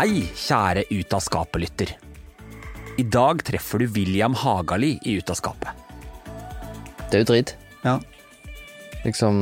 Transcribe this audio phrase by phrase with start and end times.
[0.00, 1.90] Hei, kjære Ut av skapet-lytter.
[2.96, 5.82] I dag treffer du William Hagali i Ut av skapet.
[7.10, 7.52] Det er jo dritt.
[7.84, 7.98] Ja.
[9.04, 9.34] Liksom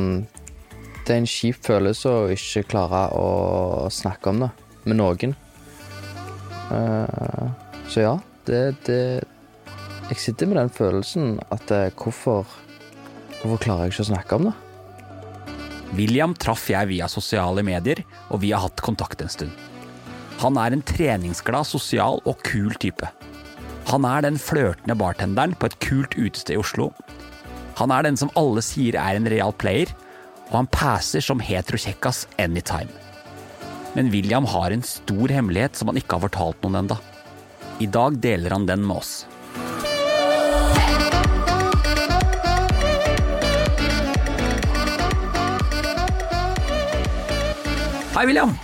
[1.05, 4.51] Det er en kjip følelse å ikke klare å snakke om det
[4.83, 5.37] med noen.
[6.73, 7.55] Uh,
[7.87, 8.13] så ja,
[8.51, 9.01] det, det
[10.11, 12.51] Jeg sitter med den følelsen at eh, hvorfor
[13.45, 14.59] Hvorfor klarer jeg ikke å snakke om det?
[15.95, 18.03] William traff jeg via sosiale medier,
[18.35, 19.68] og vi har hatt kontakt en stund.
[20.39, 23.09] Han er en treningsglad, sosial og kul type.
[23.91, 26.93] Han er den flørtende bartenderen på et kult utested i Oslo.
[27.81, 29.91] Han er den som alle sier er en real player,
[30.51, 32.93] og han passer som hetero-kjekkas anytime.
[33.97, 37.01] Men William har en stor hemmelighet som han ikke har fortalt noen enda.
[37.83, 39.27] I dag deler han den med oss.
[48.15, 48.55] Hei, William.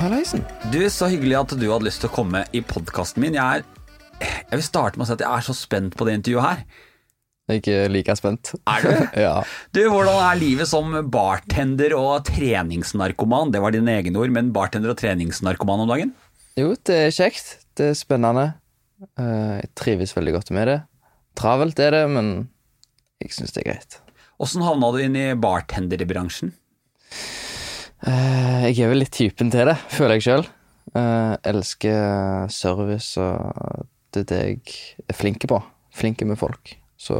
[0.00, 0.40] Halleisen.
[0.72, 3.34] Du, Så hyggelig at du hadde lyst til å komme i podkasten min.
[3.36, 6.14] Jeg, er, jeg vil starte med å si at jeg er så spent på det
[6.16, 6.62] intervjuet her.
[7.50, 8.52] Jeg er ikke like spent.
[8.70, 8.94] Er du?
[9.26, 9.34] ja.
[9.76, 13.52] Du, Hvordan er livet som bartender og treningsnarkoman?
[13.52, 16.14] Det var dine egne ord, men bartender og treningsnarkoman om dagen?
[16.56, 17.58] Jo, det er kjekt.
[17.76, 18.46] Det er spennende.
[19.20, 20.78] Eh, jeg trives veldig godt med det.
[21.36, 22.32] Travelt er det, men
[23.20, 24.00] jeg syns det er greit.
[24.40, 26.54] Åssen havna du inn i bartenderbransjen?
[28.08, 30.46] Eh, jeg er vel litt typen til det, føler jeg sjøl.
[31.46, 34.60] elsker service, og det er det jeg
[35.08, 35.60] er flink på.
[35.94, 36.76] Flink med folk.
[37.00, 37.18] Så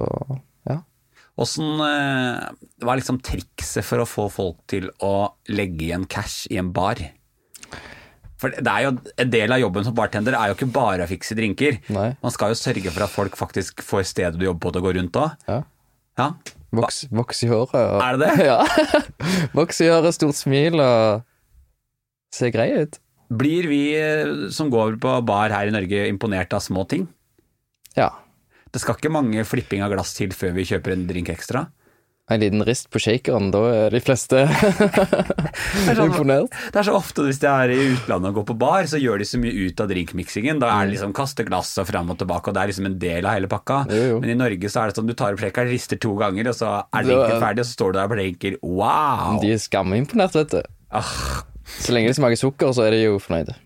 [0.69, 0.81] ja.
[1.41, 2.51] Åssen eh,
[2.83, 6.73] Hva er liksom trikset for å få folk til å legge igjen cash i en
[6.75, 7.01] bar?
[8.41, 11.11] For det er jo, En del av jobben som bartender er jo ikke bare å
[11.11, 11.77] fikse drinker.
[11.93, 12.15] Nei.
[12.23, 14.87] Man skal jo sørge for at folk faktisk får stedet du jobber på til å
[14.89, 15.37] gå rundt òg.
[15.51, 15.61] ja.
[16.19, 16.33] Ja.
[16.77, 17.75] Voks, voks i håret.
[17.75, 18.47] Og, Er det det?
[18.51, 18.59] ja.
[19.57, 21.25] voks i håret, stort smil og
[22.35, 23.01] ser grei ut.
[23.31, 27.09] Blir vi eh, som går på bar her i Norge imponert av små ting?
[27.99, 28.13] Ja.
[28.71, 31.67] Det skal ikke mange flipping av glass til før vi kjøper en drink ekstra.
[32.31, 34.45] En liten rist på shakeren, da er de fleste
[36.05, 36.53] imponert.
[36.73, 39.19] Det er så ofte hvis de er i utlandet og går på bar, så gjør
[39.23, 40.61] de så mye ut av drinkmiksingen.
[40.63, 42.99] Da er det liksom kaste glass og fram og tilbake, og det er liksom en
[43.03, 43.81] del av hele pakka.
[43.91, 44.21] Jo, jo.
[44.23, 46.59] Men i Norge så er det sånn du tar opp shakeren, rister to ganger, og
[46.59, 49.41] så er drinken ferdig, og så står du der og tenker wow.
[49.43, 50.61] De er skammeimponert, vet du.
[50.95, 51.11] Ah,
[51.81, 53.57] Så lenge det smaker sukker, så er de jo fornøyde.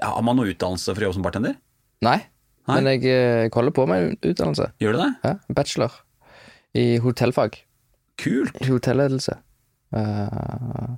[0.00, 1.54] har man noe utdannelse for å jobbe som bartender?
[2.04, 2.18] Nei,
[2.68, 2.74] Nei.
[2.80, 4.70] men jeg, eh, jeg holder på med en utdannelse.
[4.80, 5.12] Gjør du det?
[5.24, 6.00] Ja, bachelor.
[6.74, 7.60] I hotellfag.
[8.20, 8.56] Kult.
[8.66, 9.36] Hotelledelse.
[9.94, 10.96] Uh,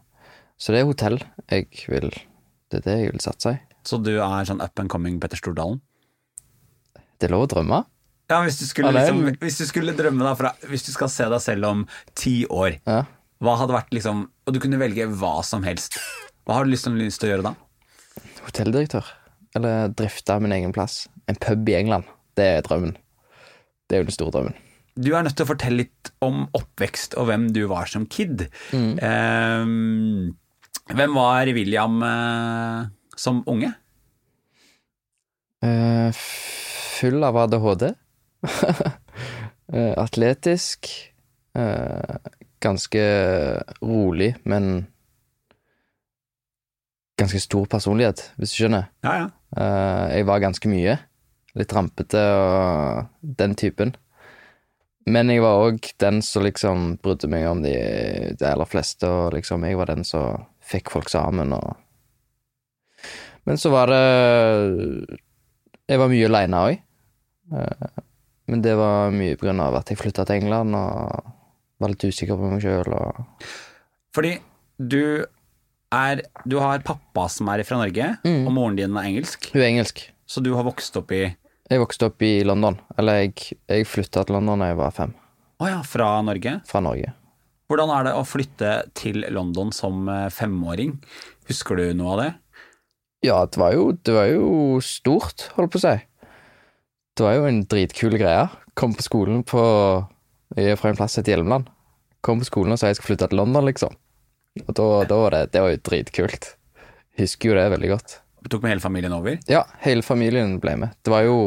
[0.57, 1.19] så det er hotell
[1.51, 2.07] jeg vil
[2.73, 3.59] Det er det jeg vil satse i.
[3.87, 5.81] Så du er sånn up and coming Petter Stordalen?
[7.21, 7.83] Det er lov å drømme.
[8.31, 11.29] Ja, hvis du skulle, liksom, hvis du skulle drømme deg fra Hvis du skal se
[11.31, 11.85] deg selv om
[12.19, 13.05] ti år, Ja.
[13.39, 16.01] hva hadde vært liksom Og du kunne velge hva som helst.
[16.47, 17.55] Hva har du lyst til å gjøre da?
[18.47, 19.07] Hotelldirektør.
[19.57, 21.09] Eller drifte min egen plass.
[21.29, 22.05] En pub i England.
[22.37, 22.97] Det er drømmen.
[23.89, 24.55] Det er jo den store drømmen.
[24.97, 28.47] Du er nødt til å fortelle litt om oppvekst og hvem du var som kid.
[28.73, 28.95] Mm.
[28.97, 32.87] Eh, hvem var William eh,
[33.21, 33.73] som unge?
[35.67, 37.91] Eh, full av ADHD.
[39.67, 40.87] Eh, atletisk.
[41.59, 42.19] eh,
[42.63, 43.01] ganske
[43.83, 44.87] rolig, men
[47.19, 48.87] ganske stor personlighet, hvis du skjønner.
[49.03, 49.27] Ja, ja.
[49.59, 50.95] Eh, jeg var ganske mye.
[51.59, 53.11] Litt rampete og
[53.43, 53.97] den typen.
[55.07, 57.75] Men jeg var òg den som liksom brydde meg om de,
[58.35, 61.77] de aller fleste, og liksom jeg var den som fikk folk sammen og
[63.47, 64.01] Men så var det
[65.87, 66.81] Jeg var mye aleine òg.
[68.51, 71.33] Men det var mye på grunn av at jeg flytta til England og
[71.79, 73.47] var litt usikker på meg sjøl og
[74.17, 74.37] Fordi
[74.79, 75.23] du
[75.95, 79.71] er Du har pappa som er fra Norge, og moren din er engelsk, Hun er
[79.71, 80.09] engelsk.
[80.27, 81.29] så du har vokst opp i
[81.67, 82.77] Jeg vokste opp i London.
[82.99, 85.15] Eller jeg, jeg flytta til London da jeg var fem,
[85.63, 86.61] Å ja, fra Norge.
[86.69, 87.13] fra Norge.
[87.67, 90.93] Hvordan er det å flytte til London som eh, femåring?
[91.49, 92.29] Husker du noe av det?
[93.27, 95.95] Ja, det var jo, det var jo stort, holdt på å si.
[97.17, 98.45] Det var jo en dritkul greie.
[98.79, 99.63] Kom på skolen på
[100.55, 101.67] Jeg er fra en plass som heter Hjelmeland.
[102.23, 103.97] Kom på skolen og sa jeg skal flytte til London, liksom.
[104.63, 106.53] Og da, da var det Det var jo dritkult.
[107.19, 108.19] Husker jo det veldig godt.
[108.51, 109.39] Tok med hele familien over?
[109.51, 110.95] Ja, hele familien ble med.
[111.03, 111.39] Det var jo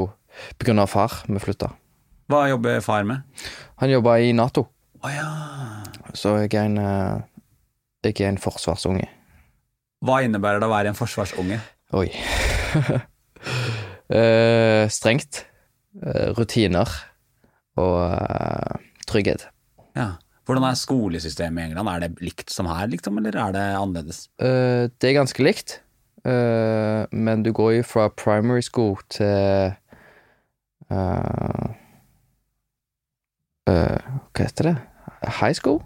[0.79, 1.71] av far vi flytta.
[2.29, 3.23] Hva jobber far med?
[3.81, 4.67] Han jobba i Nato,
[4.99, 5.27] Oh, ja.
[6.13, 7.21] så jeg er en eh,
[8.03, 9.07] Jeg er en forsvarsunge.
[10.03, 11.59] Hva innebærer det å være en forsvarsunge?
[11.95, 12.07] Oi.
[14.15, 15.45] uh, strengt.
[15.99, 16.87] Uh, rutiner.
[17.79, 18.75] Og uh,
[19.07, 19.47] trygghet.
[19.99, 20.13] Ja.
[20.47, 21.91] Hvordan er skolesystemet i England?
[21.91, 24.23] Er det likt som her, liksom, eller er det annerledes?
[24.39, 25.75] Det er ganske likt,
[26.25, 29.73] eh, men du går jo fra primary school til
[30.91, 31.69] uh,
[33.69, 34.75] Hva heter det?
[35.39, 35.81] High school?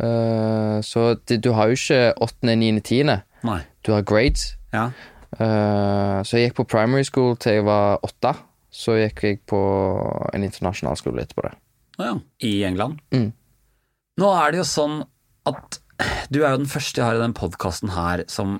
[0.00, 3.18] Så det, du har jo ikke åttende, niende, tiende.
[3.86, 4.54] Du har grades.
[4.72, 4.86] Ja.
[6.24, 8.32] Så jeg gikk på primary school til jeg var åtte.
[8.72, 9.60] Så gikk jeg på
[10.32, 11.52] en internasjonal skole etterpå det.
[12.00, 12.14] Ja.
[12.40, 13.02] I England?
[13.12, 13.32] Mm.
[14.20, 15.02] Nå er det jo sånn
[15.50, 15.80] at
[16.32, 18.58] du er jo den første jeg har i den podkasten her som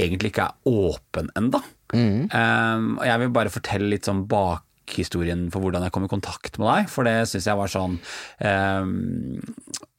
[0.00, 1.62] egentlig ikke er åpen enda.
[1.94, 2.28] Mm.
[2.30, 6.58] Um, og jeg vil bare fortelle litt sånn bakhistorien for hvordan jeg kom i kontakt
[6.60, 8.92] med deg, for det syns jeg var sånn um,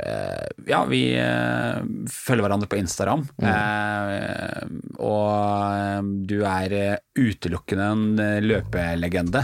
[0.04, 4.64] uh, Ja, vi uh, følger hverandre på Instagram, eh,
[5.02, 5.28] og
[5.76, 8.04] eh, du er eh, utelukkende en
[8.46, 9.44] løpelegende.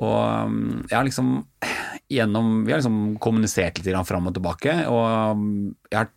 [0.00, 1.32] Og um, jeg har liksom
[2.12, 5.42] gjennom Vi har liksom kommunisert litt fram og tilbake, og
[5.90, 6.12] jeg har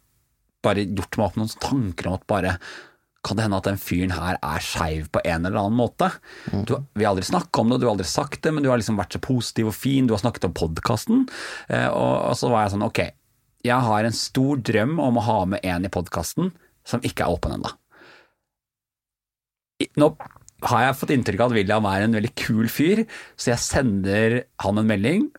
[0.65, 2.57] bare gjort meg opp noen tanker om at bare
[3.25, 6.07] kan det hende at den fyren her er skeiv på en eller annen måte?
[6.47, 8.79] Du, vi har aldri snakka om det, du har aldri sagt det, men du har
[8.79, 11.25] liksom vært så positiv og fin, du har snakket om podkasten.
[11.67, 13.03] Eh, og, og så var jeg sånn, ok,
[13.67, 16.53] jeg har en stor drøm om å ha med en i podkasten
[16.87, 17.73] som ikke er åpen ennå.
[19.99, 20.13] Nå
[20.69, 23.05] har jeg fått inntrykk av at William er en veldig kul fyr,
[23.39, 25.29] så jeg sender han en melding,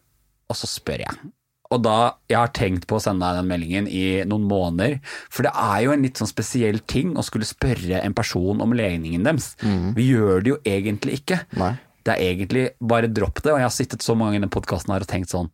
[0.49, 1.33] og så spør jeg.
[1.71, 4.99] Og da, Jeg har tenkt på å sende deg den meldingen i noen måneder,
[5.31, 8.75] for det er jo en litt sånn spesiell ting å skulle spørre en person om
[8.75, 9.53] legningen deres.
[9.95, 11.45] Vi gjør det jo egentlig ikke.
[11.61, 11.77] Nei.
[12.03, 14.95] Det er egentlig bare dropp det, og jeg har sittet så mange i den podkasten
[14.95, 15.51] her og tenkt sånn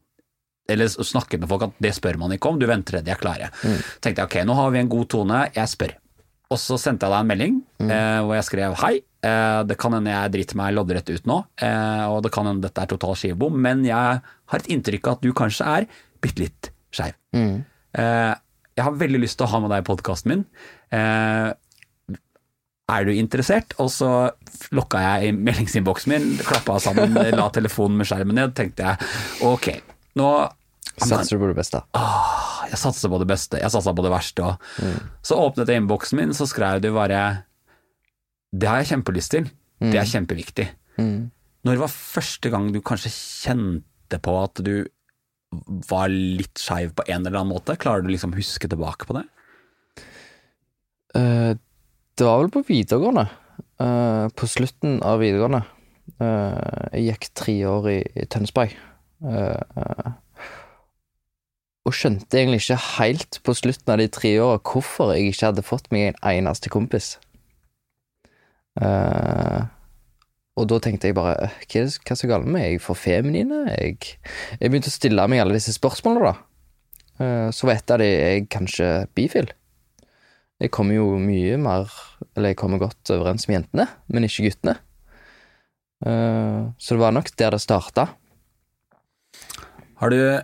[0.68, 3.20] eller snakket med folk at det spør man ikke om, du venter til de er
[3.20, 3.52] klare.
[4.02, 5.92] tenkte jeg ok, nå har vi en god tone, jeg spør.
[6.52, 8.94] Og så sendte jeg deg en melding eh, hvor jeg skrev hei,
[9.26, 12.62] eh, det kan hende jeg driter meg loddrett ut nå, eh, og det kan hende
[12.62, 15.88] dette er total skivebom, men jeg har et inntrykk av at du kanskje er
[16.22, 17.16] bitte litt skeiv.
[17.36, 17.66] Mm.
[17.92, 20.44] jeg har veldig lyst til å ha med deg i podkasten min.
[20.94, 21.50] Eh,
[22.86, 23.74] er du interessert?
[23.82, 24.10] Og så
[24.76, 29.72] lokka jeg i meldingsinnboksen min, klappa sammen, la telefonen med skjermen ned, tenkte jeg ok,
[30.20, 30.30] nå
[30.96, 31.82] Satser du på det beste?
[32.66, 34.66] jeg satser på det beste, jeg satsa på det verste òg.
[35.24, 37.44] Så åpnet jeg innboksen min, så skrev du bare
[38.50, 39.48] Det har jeg kjempelyst til.
[39.82, 40.66] Det er kjempeviktig.
[41.66, 44.86] Når var første gang du kanskje kjente på at du
[45.88, 47.78] var litt skeiv på en eller annen måte?
[47.80, 49.24] Klarer du liksom huske tilbake på det?
[51.16, 51.56] Uh,
[52.16, 53.26] det var vel på videregående.
[53.80, 55.62] Uh, på slutten av videregående.
[56.20, 58.76] Uh, jeg gikk tre år i, i Tønsberg.
[59.24, 60.14] Uh,
[61.86, 65.64] og skjønte egentlig ikke helt på slutten av de tre åra hvorfor jeg ikke hadde
[65.66, 67.14] fått meg en eneste kompis.
[68.76, 69.64] Uh,
[70.56, 72.74] og da tenkte jeg bare «Øh, Hva er det- som er galt med meg?
[72.74, 73.62] Er for feminine?
[73.76, 74.18] Jeg,
[74.60, 76.34] jeg begynte å stille meg alle disse spørsmålene, da.
[77.20, 79.52] Uh, så var et av de jeg kanskje bifil.
[80.60, 81.90] Jeg kommer jo mye mer
[82.34, 84.76] Eller jeg kommer godt overens med jentene, men ikke guttene.
[86.04, 88.08] Uh, så det var nok der det starta.
[89.96, 90.42] Har du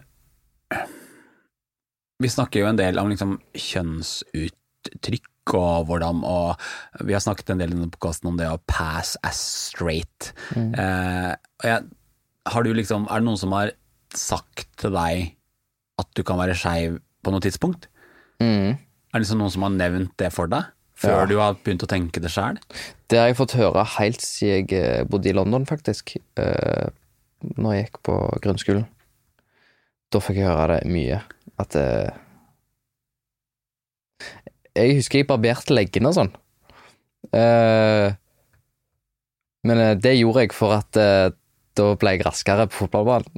[2.22, 6.60] Vi snakker jo en del om liksom kjønnsuttrykk og hvordan og
[7.02, 10.30] Vi har snakket en del i podkasten om det å pass as straight.
[10.54, 11.88] Eh, og jeg,
[12.52, 13.72] har du liksom, er det noen som har
[14.14, 15.32] sagt til deg
[15.98, 17.88] at du kan være skeiv på noe tidspunkt?
[18.42, 18.78] Mm.
[18.78, 20.70] Er det liksom noen som har nevnt det for deg?
[21.02, 21.26] Før Ja.
[21.26, 22.58] du har begynt å tenke det sjøl?
[23.10, 26.14] Det har jeg fått høre helt siden jeg eh, bodde i London, faktisk.
[26.38, 26.86] Eh,
[27.58, 28.86] når jeg gikk på grunnskolen.
[30.12, 31.18] Da fikk jeg høre det mye.
[31.60, 32.08] At uh,
[34.76, 36.30] Jeg husker jeg barberte leggene og sånn.
[37.32, 38.14] Uh,
[39.62, 41.28] men eh, det gjorde jeg for at uh,
[41.78, 43.30] da ble jeg raskere på fotballbanen.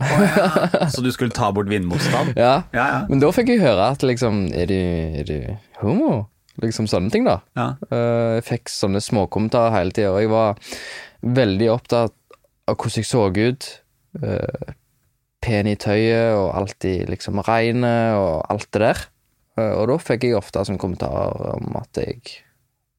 [0.95, 2.33] Så du skulle ta bort vindmotstand?
[2.41, 2.55] ja.
[2.75, 3.01] Ja, ja.
[3.11, 4.79] Men da fikk jeg høre at liksom Er du,
[5.21, 5.37] er du
[5.83, 6.25] homo?
[6.63, 7.41] Liksom sånne ting, da.
[7.59, 7.67] ja.
[7.91, 10.59] Jeg fikk sånne småkommentarer hele tida, og jeg var
[11.39, 12.15] veldig opptatt
[12.71, 13.67] av hvordan jeg så ut.
[14.23, 14.75] eh,
[15.45, 19.05] pen i tøyet og alltid liksom reine og alt det der.
[19.61, 22.23] Eh, og da fikk jeg ofte sånne kommentarer om at jeg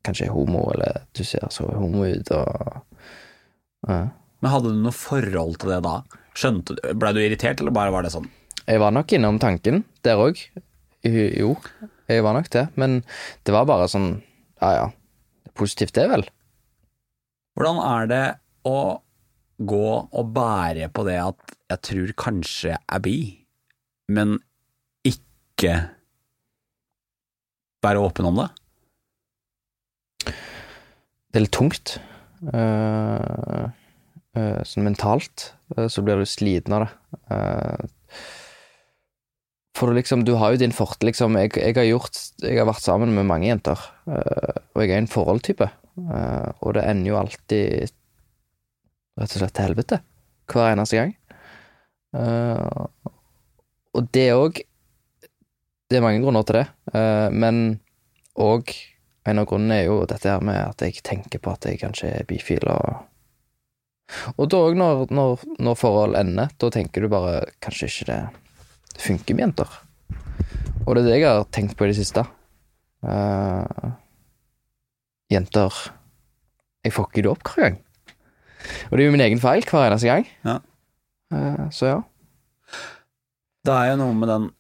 [0.06, 4.04] kanskje er homo, eller du ser så homo ut, og ja.
[4.44, 5.96] Men hadde du noe forhold til det da?
[6.38, 8.28] Skjønte du, Ble du irritert, eller bare var det sånn?
[8.66, 10.42] Jeg var nok innom tanken der òg.
[11.06, 11.52] Jo,
[12.10, 12.68] jeg var nok det.
[12.78, 13.00] Men
[13.46, 14.20] det var bare sånn
[14.62, 14.86] Ja ja,
[15.58, 16.26] positivt det, vel.
[17.58, 18.24] Hvordan er det
[18.68, 18.78] å
[19.58, 23.18] gå og bære på det at jeg tror kanskje jeg er bi,
[24.12, 24.38] men
[25.08, 25.74] ikke
[27.86, 28.50] være åpen om det?
[30.26, 31.98] Det er litt tungt.
[32.54, 33.66] Eh,
[34.68, 36.92] sånn mentalt eh, så blir du sliten av det.
[39.76, 42.84] For liksom, du har jo din forte, liksom jeg, jeg har gjort Jeg har vært
[42.86, 45.68] sammen med mange jenter, og jeg er en forholdstype.
[46.64, 47.92] Og det ender jo alltid
[49.20, 50.02] rett og slett til helvete.
[50.52, 51.16] Hver eneste gang.
[52.16, 52.86] Uh,
[53.96, 54.62] og det òg
[55.86, 57.80] Det er mange grunner til det, uh, men
[58.42, 58.72] òg
[59.26, 62.10] en av grunnene er jo dette her med at jeg tenker på at jeg kanskje
[62.14, 63.06] er bifil, og
[64.38, 69.02] Og da òg, når, når, når forhold ender, da tenker du bare kanskje ikke det
[69.02, 69.72] funker med jenter.
[70.86, 72.22] Og det er det jeg har tenkt på i det siste.
[73.06, 73.96] Uh,
[75.34, 75.74] jenter
[76.86, 77.80] Jeg får ikke det opp hver gang.
[78.90, 80.28] Og det er jo min egen feil hver eneste gang.
[80.48, 80.60] Ja.
[81.34, 81.98] Eh, så ja.
[83.66, 84.52] Det er jo noe med den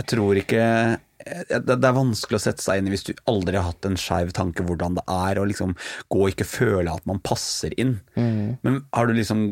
[0.00, 0.64] Jeg tror ikke
[1.20, 4.32] det er vanskelig å sette seg inn i hvis du aldri har hatt en skeiv
[4.34, 5.74] tanke hvordan det er å liksom
[6.10, 7.98] gå og ikke føle at man passer inn.
[8.16, 8.56] Mm.
[8.64, 9.50] Men har du liksom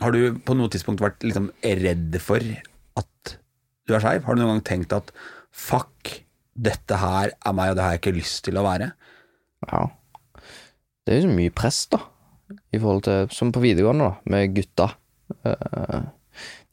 [0.00, 2.44] Har du på noe tidspunkt vært liksom redd for
[3.00, 3.36] at
[3.88, 4.26] du er skeiv?
[4.26, 5.12] Har du noen gang tenkt at
[5.56, 6.12] fuck,
[6.52, 8.90] dette her er meg, og det har jeg ikke lyst til å være?
[9.66, 9.86] Ja.
[11.06, 12.00] Det er jo så mye press, da,
[12.74, 14.88] i forhold til Som på videregående, da, med gutta.
[15.46, 16.00] Eh,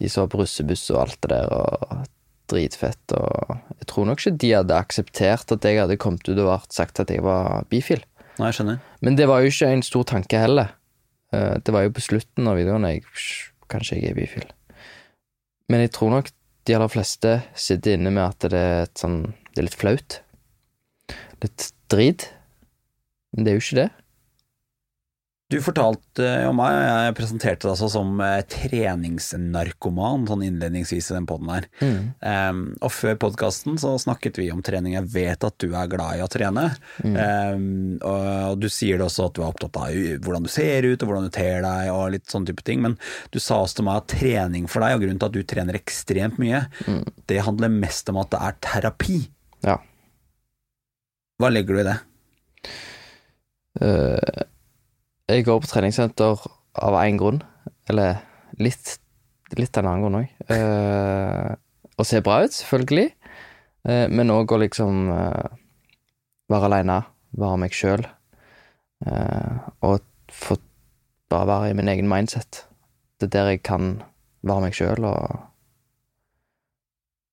[0.01, 2.07] de som var på russebuss og alt det der, og
[2.51, 6.49] dritfett, og Jeg tror nok ikke de hadde akseptert at jeg hadde kommet ut og
[6.49, 8.01] vært sagt at jeg var bifil.
[8.39, 8.81] Nei, jeg skjønner.
[9.05, 10.73] Men det var jo ikke en stor tanke heller.
[11.31, 13.05] Eh, Det var jo på slutten av videregående jeg
[13.71, 14.49] Kanskje jeg er bifil.
[15.71, 16.29] Men jeg tror nok
[16.67, 20.19] de aller fleste sitter inne med at det er sånn Det er litt flaut.
[21.41, 22.27] Litt drit.
[23.33, 23.89] Men det er jo ikke det.
[25.53, 31.27] Du fortalte om meg, jeg presenterte deg altså som eh, treningsnarkoman sånn innledningsvis i den
[31.29, 31.67] poden her.
[32.23, 34.95] Um, og før podkasten så snakket vi om trening.
[34.97, 36.63] Jeg vet at du er glad i å trene.
[37.03, 39.93] Um, og, du sier det også at du er opptatt av
[40.25, 42.81] hvordan du ser ut og hvordan du ter deg og litt sånn type ting.
[42.85, 42.97] Men
[43.29, 45.77] du sa også til meg at trening for deg, og grunnen til at du trener
[45.77, 46.63] ekstremt mye,
[47.29, 49.19] det handler mest om at det er terapi.
[49.67, 49.77] Ja.
[51.37, 51.99] Hva legger du i det?
[53.83, 54.43] Eh,
[55.33, 56.45] jeg går på treningssenter
[56.83, 57.41] av én grunn,
[57.89, 58.21] eller
[58.61, 58.97] litt,
[59.57, 61.59] litt av en annen grunn òg.
[61.93, 63.09] å se bra ut, selvfølgelig,
[63.85, 65.57] eh, men òg å liksom eh,
[66.49, 66.99] være aleine,
[67.37, 68.05] være meg sjøl,
[69.83, 69.99] og
[70.31, 70.55] få
[71.33, 72.63] bare være i min egen mindset.
[73.19, 73.97] Det er der jeg kan
[74.45, 75.39] være meg sjøl, og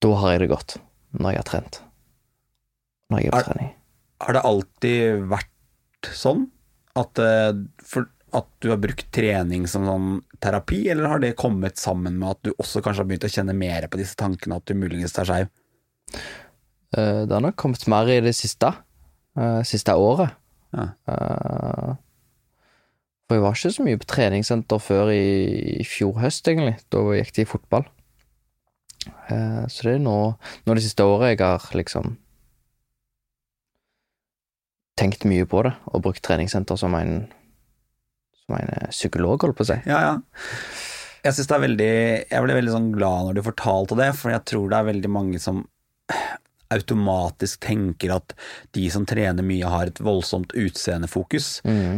[0.00, 0.78] da har jeg det godt,
[1.12, 1.83] når jeg har trent.
[3.11, 3.71] Når jeg er på trening.
[4.25, 6.49] Har det alltid vært sånn
[6.99, 7.52] at, eh,
[7.87, 10.09] for, at du har brukt trening som sånn
[10.42, 13.54] terapi, eller har det kommet sammen med at du også kanskje har begynt å kjenne
[13.56, 15.49] mer på disse tankene, at du muligens tar skeiv?
[16.97, 18.73] Eh, Det har nok kommet mer i det siste.
[19.38, 20.30] eh, siste året.
[20.75, 20.88] Ja.
[23.26, 26.76] For jeg var ikke så mye på treningssenter før i, fjor høst, egentlig.
[26.90, 27.85] Da gikk det i fotball.
[29.70, 30.16] Så det er nå,
[30.66, 32.16] nå det siste året jeg har liksom
[35.00, 37.23] tenkt mye på det, og brukt treningssenter som en
[38.45, 39.78] som en eh, psykolog, holdt på å si.
[39.88, 40.14] Ja, ja.
[41.21, 41.95] Jeg synes det er veldig
[42.33, 45.11] Jeg ble veldig sånn glad når du fortalte det, for jeg tror det er veldig
[45.12, 45.64] mange som
[46.75, 48.35] automatisk tenker at
[48.77, 51.49] de som trener mye, har et voldsomt utseendefokus.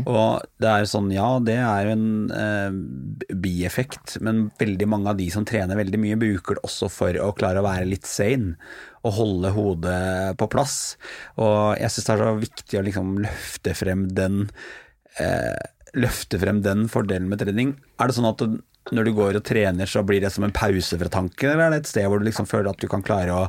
[0.08, 5.28] Og det er sånn, ja, det er en eh, bieffekt, men veldig mange av de
[5.34, 8.56] som trener veldig mye, bruker det også for å klare å være litt sane
[9.02, 10.00] og holde hodet
[10.38, 10.96] på plass.
[11.42, 14.44] Og jeg syns det er så viktig å liksom løfte frem den
[15.20, 15.62] eh,
[15.98, 17.74] løfte frem den fordelen med trening.
[18.00, 18.60] Er det sånn at du,
[18.94, 21.74] når du går og trener, så blir det som en pause fra tanken, eller er
[21.74, 23.44] det et sted hvor du liksom føler at du kan klare å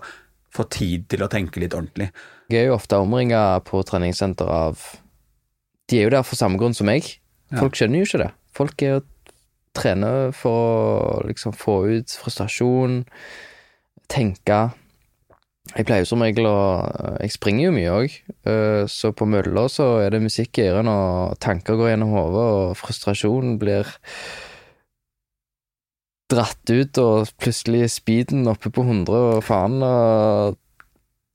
[0.54, 2.12] få tid til å tenke litt ordentlig?
[2.52, 4.82] Jeg er jo ofte omringa på treningssenter av
[5.90, 7.08] De er jo der for samme grunn som meg.
[7.54, 8.30] Folk skjønner jo ikke det.
[8.56, 9.02] Folk er jo
[9.74, 13.02] trener for å liksom få ut frustrasjon,
[14.12, 14.60] tenke.
[15.74, 16.58] Jeg pleier jo som regel å
[17.24, 18.16] Jeg springer jo mye òg,
[18.92, 22.78] så på mølla så er det musikk i ørene, og tanker går gjennom hodet, og
[22.78, 23.90] frustrasjon blir
[26.38, 30.60] dratt ut, og plutselig speeden oppe på 100, og faen, og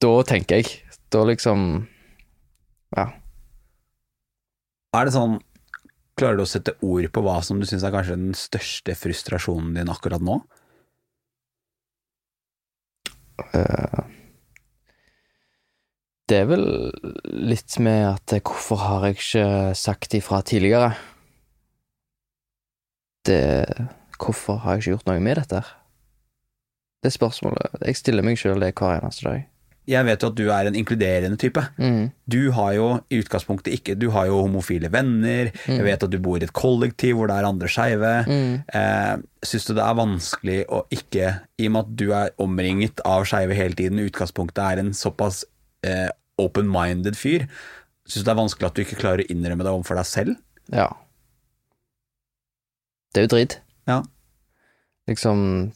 [0.02, 0.82] da tenker jeg.
[1.12, 1.86] Da liksom
[2.96, 3.06] Ja.
[4.96, 5.38] Er det sånn
[6.18, 9.76] Klarer du å sette ord på hva som du syns er kanskje den største frustrasjonen
[9.76, 10.40] din akkurat nå?
[13.54, 14.02] Uh,
[16.28, 16.66] Det er vel
[17.48, 19.44] litt med at hvorfor har jeg ikke
[19.78, 20.90] sagt ifra tidligere?
[23.24, 23.38] Det
[24.18, 25.62] Hvorfor har jeg ikke gjort noe med dette?
[27.04, 29.46] Det spørsmålet Jeg stiller meg sjøl det hver eneste dag.
[29.88, 31.62] Jeg vet jo at du er en inkluderende type.
[31.80, 32.10] Mm.
[32.28, 35.48] Du har jo i utgangspunktet ikke Du har jo homofile venner.
[35.64, 38.10] Jeg vet at du bor i et kollektiv hvor det er andre skeive.
[38.28, 38.58] Mm.
[38.68, 39.14] Eh,
[39.48, 43.24] Syns du det er vanskelig å ikke, i og med at du er omringet av
[43.30, 45.44] skeive hele tiden, i utgangspunktet er en såpass
[45.86, 46.10] eh,
[46.42, 47.46] open-minded fyr,
[48.04, 50.36] syns du det er vanskelig at du ikke klarer å innrømme det overfor deg selv?
[50.74, 50.90] Ja.
[53.14, 53.56] Det er jo drit.
[53.88, 54.02] Ja.
[55.08, 55.72] Liksom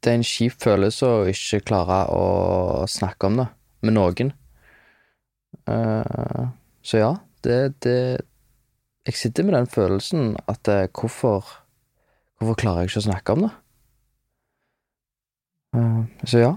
[0.00, 3.48] Det er en kjip følelse å ikke klare å snakke om det
[3.84, 4.32] med noen.
[5.68, 6.52] Uh,
[6.84, 7.10] så ja,
[7.44, 7.96] det, det
[9.06, 11.44] Jeg sitter med den følelsen at uh, hvorfor
[12.40, 13.50] Hvorfor klarer jeg ikke å snakke om det?
[15.76, 16.52] Uh, så ja.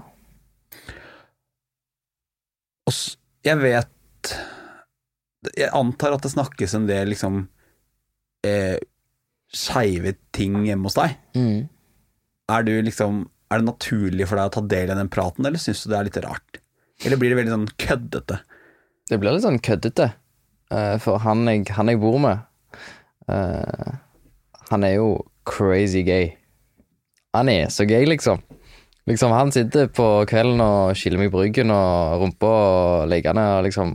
[3.44, 4.32] Jeg vet
[5.52, 7.42] Jeg antar at det snakkes en del liksom
[8.46, 8.78] eh,
[9.54, 11.16] skeive ting hjemme hos deg.
[11.38, 11.70] Mm.
[12.52, 15.60] Er du liksom Er det naturlig for deg å ta del i den praten, eller
[15.62, 16.58] syns du det er litt rart?
[17.04, 18.38] Eller blir det veldig sånn køddete?
[19.10, 20.08] Det blir litt sånn køddete,
[20.74, 22.40] eh, for han jeg, han jeg bor med,
[23.28, 23.92] eh,
[24.72, 25.08] han er jo
[25.46, 26.32] crazy gay.
[27.36, 28.40] Han er så gay, liksom.
[29.06, 33.66] Liksom, han sitter på kvelden og skiller meg i bryggen og rumpa og liggende og
[33.68, 33.92] liksom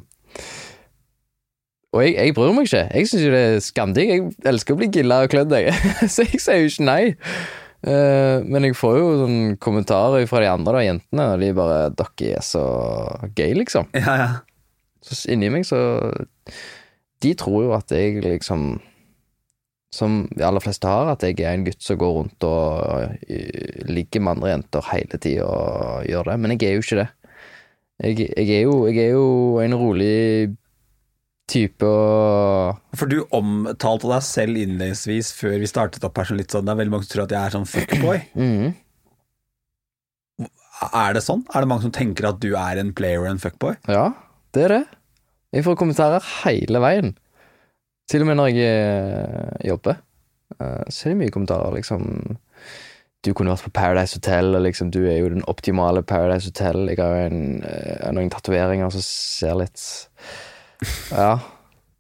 [1.96, 2.84] Og jeg, jeg bryr meg ikke.
[2.94, 4.12] Jeg syns jo det er skamdigg.
[4.14, 5.74] Jeg elsker å bli gilla og klødd, jeg.
[6.14, 7.02] så jeg sier jo ikke nei.
[7.80, 11.80] Eh, men jeg får jo sånn kommentarer fra de andre da, jentene, og de bare
[11.96, 12.64] 'Dere er så
[13.36, 13.90] gay', liksom.
[13.96, 14.30] Ja, ja.
[15.00, 15.80] Så inni meg så
[17.24, 18.82] De tror jo at jeg liksom
[19.96, 23.86] Som de aller fleste har, at jeg er en gutt som går rundt og eh,
[23.88, 27.08] ligger med andre jenter hele tida og gjør det, men jeg er jo ikke det.
[28.04, 30.59] Jeg, jeg, er, jo, jeg er jo en rolig
[31.50, 36.54] type og For du omtalte deg selv innledningsvis før vi startet opp her sånn litt
[36.54, 38.22] sånn Det er veldig mange som tror at jeg er sånn fuckboy.
[38.40, 38.68] mm,
[40.96, 41.42] Er det sånn?
[41.54, 43.76] Er det mange som tenker at du er en player og en fuckboy?
[43.92, 44.06] Ja,
[44.56, 44.84] det er det.
[45.56, 47.16] Jeg får kommentarer hele veien.
[48.10, 50.00] Til og med når jeg eh, jobber,
[50.56, 52.06] eh, så er det mye kommentarer, liksom
[53.26, 56.86] Du kunne vært på Paradise Hotel, og liksom du er jo den optimale Paradise Hotel.
[56.88, 59.84] Jeg har jo en, eh, noen tatoveringer som ser litt
[61.12, 61.40] Ja.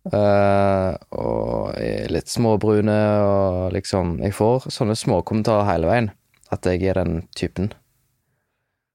[0.10, 1.76] Uh, og
[2.10, 6.10] litt småbrune, og liksom Jeg får sånne småkommentarer hele veien.
[6.50, 7.74] At jeg er den typen.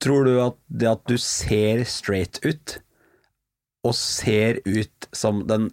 [0.03, 2.79] Tror du at det at du ser straight ut,
[3.85, 5.71] og ser ut som den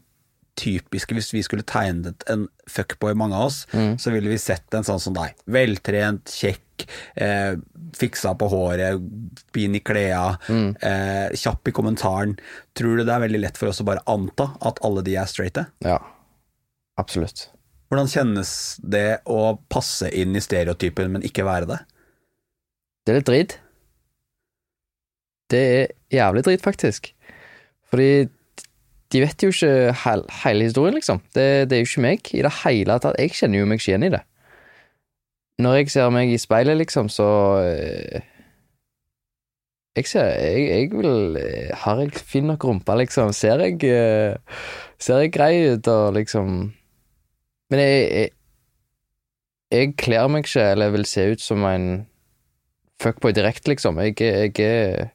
[0.60, 4.84] typiske Hvis vi skulle tegnet en fuckboy, mange av oss, så ville vi sett en
[4.84, 5.36] sånn som deg.
[5.46, 6.86] Veltrent, kjekk,
[7.16, 7.56] eh,
[7.98, 9.00] fiksa på håret,
[9.54, 12.38] fin i kleda, eh, kjapp i kommentaren.
[12.78, 15.26] Tror du det er veldig lett for oss å bare anta at alle de er
[15.26, 15.68] straighte?
[15.86, 16.00] Ja.
[17.00, 17.50] Absolutt.
[17.92, 21.80] Hvordan kjennes det å passe inn i stereotypen, men ikke være det?
[23.06, 23.58] Det er litt drit.
[25.52, 27.12] Det er jævlig drit, faktisk.
[27.92, 28.30] Fordi
[29.12, 31.22] de vet jo ikke hel, hele historien, liksom.
[31.36, 33.20] Det, det er jo ikke meg i det hele tatt.
[33.20, 34.22] Jeg kjenner jo meg ikke igjen i det.
[35.62, 37.28] Når jeg ser meg i speilet, liksom, så
[37.62, 38.22] eh,
[39.98, 43.34] Jeg ser Jeg, jeg vil eh, Har jeg fin nok rumpe, liksom?
[43.36, 44.40] Ser jeg eh,
[44.98, 46.72] Ser jeg grei ut, og liksom
[47.70, 48.30] Men jeg, jeg
[49.72, 51.86] jeg kler meg ikke, eller vil se ut som en
[53.00, 54.02] fuckboy direkte, liksom.
[54.04, 55.08] Jeg, er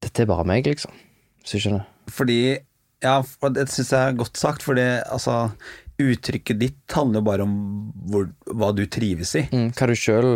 [0.00, 0.94] Dette er bare meg, liksom.
[1.42, 1.84] Hvis du skjønner.
[2.12, 2.58] Fordi
[3.04, 3.20] Ja,
[3.54, 5.52] det syns jeg er godt sagt, fordi altså
[5.98, 7.54] Uttrykket ditt handler jo bare om
[8.06, 9.48] hvor, hva du trives i.
[9.50, 10.28] Mm, hva du sjøl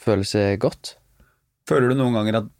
[0.00, 0.94] føler seg godt.
[1.68, 2.50] Føler du noen ganger at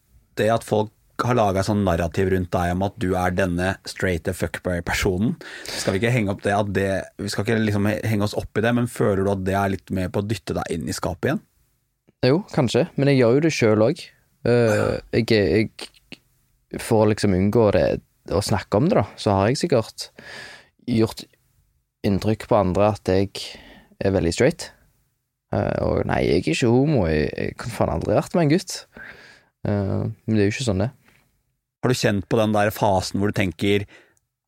[0.41, 4.29] det at folk har laga sånn narrativ rundt deg om at du er denne straight
[4.33, 5.35] fuckboy-personen
[5.69, 6.89] Skal vi ikke henge opp det det
[7.21, 9.75] Vi skal ikke liksom henge oss opp i det, men føler du at det er
[9.75, 11.43] litt med på å dytte deg inn i skapet igjen?
[12.25, 14.01] Jo, kanskje, men jeg gjør jo det sjøl òg.
[15.17, 17.85] jeg, jeg For å liksom unngå det
[18.29, 20.11] å snakke om det, da, så har jeg sikkert
[20.91, 21.25] gjort
[22.07, 23.33] inntrykk på andre at jeg
[24.01, 24.71] er veldig straight.
[25.53, 28.53] Eh, og nei, jeg er ikke homo, jeg, jeg kan faen aldri vært med en
[28.55, 28.77] gutt.
[29.67, 30.91] Eh, men det er jo ikke sånn, det.
[31.81, 33.87] Har du kjent på den der fasen hvor du tenker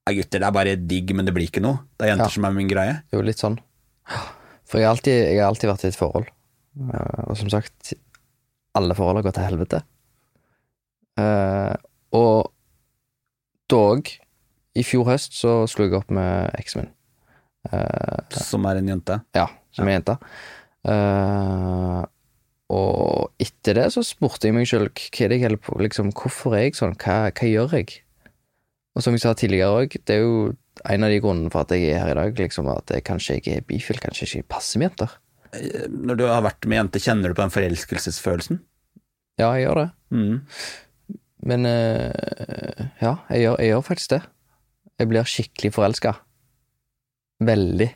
[0.02, 1.78] Nei, gutter, det er bare digg, men det blir ikke noe.
[1.94, 2.34] Det er jenter Ja.
[2.34, 2.96] som er min greie.
[3.14, 3.54] Jo, litt sånn.
[4.66, 6.26] For jeg har alltid, jeg har alltid vært i et forhold.
[6.90, 7.92] Eh, og som sagt,
[8.74, 9.82] alle forhold har gått til helvete.
[12.18, 12.51] Og
[13.72, 14.08] dog,
[14.72, 16.92] i fjor høst, så slo jeg opp med eksen min.
[17.68, 19.20] Uh, Som er en jente.
[19.36, 20.16] ja, som er jente.
[20.82, 22.02] Uh,
[22.72, 26.96] og etter det så spurte jeg meg sjøl liksom, Hvorfor er jeg sånn?
[26.98, 28.00] Hva, hva gjør jeg?
[28.96, 30.52] Og som jeg sa tidligere òg, det er jo
[30.88, 33.38] en av de grunnene for at jeg er her i dag, liksom, at jeg, kanskje
[33.38, 35.18] jeg er bifil, kanskje ikke passer med jenter.
[35.92, 38.60] Når du har vært med jente, kjenner du på den forelskelsesfølelsen?
[39.40, 39.86] Ja, jeg gjør det.
[40.12, 40.38] Mm.
[41.48, 44.22] Men eh, ja, jeg gjør, jeg gjør faktisk det.
[45.00, 46.14] Jeg blir skikkelig forelska.
[47.42, 47.88] Veldig.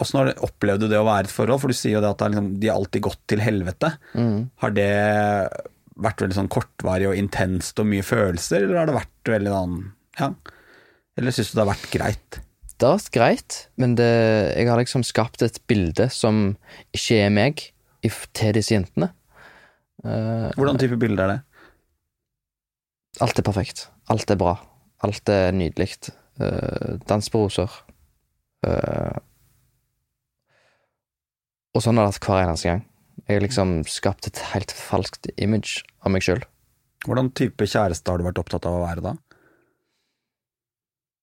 [0.00, 1.62] Åssen har du opplevd det å være i et forhold?
[1.62, 3.92] For du sier jo det at det liksom, de har alltid gått til helvete.
[4.16, 4.38] Mm.
[4.62, 4.90] Har det
[6.00, 9.80] vært veldig sånn kortvarig og intenst og mye følelser, eller har det vært veldig sånn
[10.20, 10.30] Ja.
[11.20, 12.40] Eller syns du det har vært greit?
[12.80, 14.08] Det har vært greit, men det,
[14.56, 16.54] jeg har liksom skapt et bilde som
[16.96, 17.66] ikke er meg,
[18.00, 19.10] til disse jentene.
[20.00, 21.40] Eh, Hvordan type bilde er det?
[23.24, 23.88] Alt er perfekt.
[24.12, 24.56] Alt er bra.
[25.06, 26.12] Alt er nydelig.
[26.40, 27.72] Uh, dans på roser.
[28.66, 29.16] Uh,
[31.74, 32.84] og sånn har det vært hver eneste gang.
[33.26, 36.42] Jeg har liksom skapt et helt falskt image av meg sjøl.
[37.06, 39.14] Hvordan type kjæreste har du vært opptatt av å være da?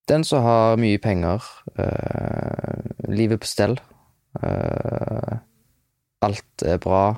[0.07, 1.43] Den som har mye penger,
[1.75, 3.75] uh, livet på stell,
[4.41, 5.37] eh,
[6.21, 7.17] alt er bra,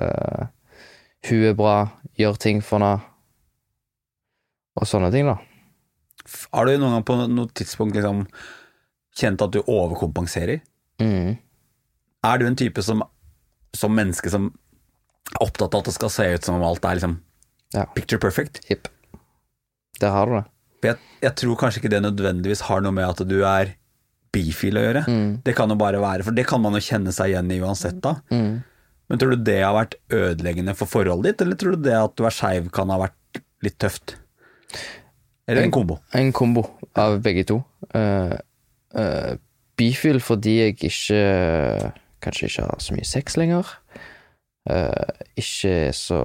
[0.00, 0.46] eh,
[1.28, 1.76] hun er bra,
[2.18, 3.02] gjør ting for henne,
[4.74, 5.36] og sånne ting, da.
[6.56, 8.24] Har du noen gang på noe tidspunkt liksom
[9.18, 10.62] kjent at du overkompenserer?
[11.02, 11.36] Mm.
[12.24, 13.02] Er du en type som,
[13.76, 14.48] som menneske som
[15.34, 17.18] er opptatt av at det skal se ut som om alt er liksom
[17.74, 17.84] Ja.
[17.94, 18.60] picture perfect?
[18.70, 18.88] Jipp.
[20.00, 20.44] Det har du det.
[20.84, 23.74] Jeg, jeg tror kanskje ikke det nødvendigvis har noe med at du er
[24.34, 25.04] bifil å gjøre.
[25.08, 25.30] Mm.
[25.46, 28.00] Det kan jo bare være, for det kan man jo kjenne seg igjen i uansett
[28.04, 28.16] da.
[28.34, 28.62] Mm.
[29.08, 32.14] Men tror du det har vært ødeleggende for forholdet ditt, eller tror du det at
[32.18, 34.16] du er skeiv kan ha vært litt tøft?
[35.48, 35.98] Eller en kombo?
[36.16, 36.64] En kombo
[36.96, 37.60] av begge to.
[37.94, 38.36] Uh,
[39.76, 41.20] bifil fordi jeg ikke
[42.24, 43.68] Kanskje ikke har så mye sex lenger.
[44.70, 46.20] Uh, ikke så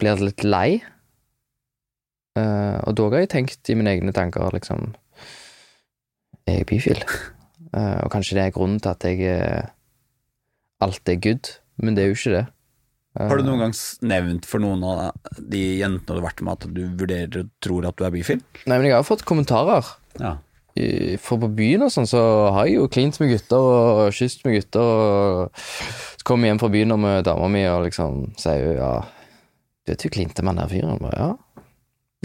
[0.00, 0.80] Blir litt lei.
[2.36, 4.94] Uh, og da har jeg tenkt i mine egne tanker, liksom
[6.46, 7.00] Er jeg bifil?
[7.72, 9.64] Uh, og kanskje det er grunnen til at jeg
[10.80, 12.46] Alt er good, men det er jo ikke det.
[13.16, 13.74] Har du noen gang
[14.04, 17.86] nevnt for noen av de jentene du har vært med at du vurderer og tror
[17.88, 18.42] at du er bifil?
[18.66, 19.88] Nei, men jeg har fått kommentarer.
[20.20, 20.36] Ja.
[21.24, 22.20] For på byen og sånn, så
[22.52, 24.82] har jeg jo klint med gutter og kysset med gutter.
[24.84, 25.62] og
[26.20, 28.92] Så kommer jeg hjem fra byen og med dama mi og liksom sier jo ja
[29.86, 31.00] Du vet du klinte med den der fyren?
[31.00, 31.64] Bare, ja,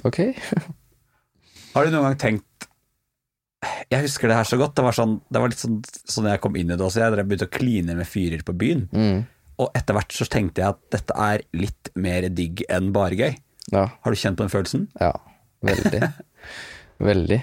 [0.09, 0.19] ok.
[1.75, 2.67] Har du noen gang tenkt
[3.87, 4.75] Jeg husker det her så godt.
[4.75, 7.05] Det var, sånn, det var litt sånn sånn jeg kom inn i det også.
[7.05, 8.87] Jeg begynte å kline med fyrer på byen.
[8.91, 9.21] Mm,
[9.61, 13.35] Og etter hvert så tenkte jeg at dette er litt mer digg enn bare gøy.
[13.71, 14.87] ja, Har du kjent på den følelsen?
[14.99, 15.11] ja.
[15.61, 15.99] Veldig.
[17.09, 17.37] veldig.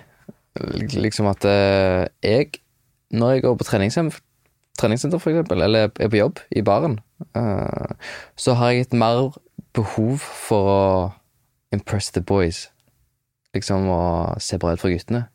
[0.99, 2.57] Liksom at eh, jeg
[3.15, 4.19] Når jeg går på treningssenter,
[4.79, 6.99] treningssenter for eksempel, eller er på jobb i baren,
[7.39, 7.95] eh,
[8.37, 9.31] så har jeg et mer
[9.73, 10.83] behov for å
[11.73, 12.67] impress the boys.
[13.55, 14.03] Liksom å
[14.43, 15.29] se bra ut for guttene.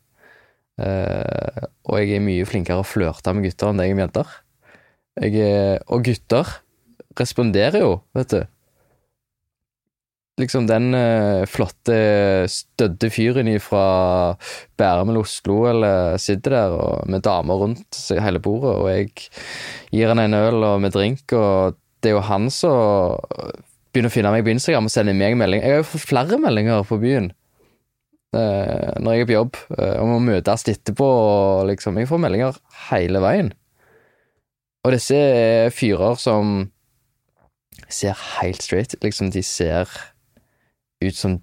[0.78, 4.06] Eh, og jeg er mye flinkere å flørte med gutter enn det jeg er med
[4.06, 4.36] jenter.
[5.24, 6.52] Jeg er, og gutter
[7.20, 8.42] responderer jo, vet du.
[10.40, 11.96] Liksom den eh, flotte,
[12.50, 13.84] stødde fyren fra
[14.74, 19.12] Bærum eller Oslo eller sitter der og, med damer rundt hele bordet, og jeg
[19.94, 23.22] gir han en øl og med drink, og det er jo han som
[23.94, 25.62] begynner å finne meg på Instagram og sender meg melding.
[25.62, 27.30] Jeg har jo fått flere meldinger på byen
[28.34, 32.24] eh, når jeg er på jobb, eh, om å møtes etterpå, og liksom Jeg får
[32.26, 32.58] meldinger
[32.90, 33.52] hele veien.
[34.84, 36.66] Og disse er fyrer som
[37.94, 39.88] ser helt straight Liksom, de ser
[41.04, 41.38] ut som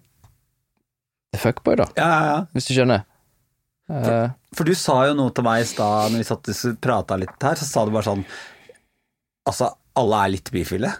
[1.32, 2.40] the fuckboy, da, Ja, ja, ja.
[2.56, 3.06] hvis du skjønner.
[3.92, 7.18] For, For du sa jo noe til meg i stad når vi satt og prata
[7.20, 8.26] litt her, så sa du bare sånn
[9.50, 10.92] Altså, alle er litt bifile.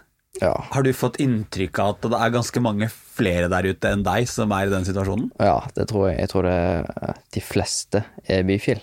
[0.42, 0.50] ja.
[0.74, 4.26] Har du fått inntrykk av at det er ganske mange flere der ute enn deg
[4.28, 5.28] som er i den situasjonen?
[5.40, 6.18] ja, det tror jeg.
[6.24, 8.80] Jeg tror det de fleste er bifil.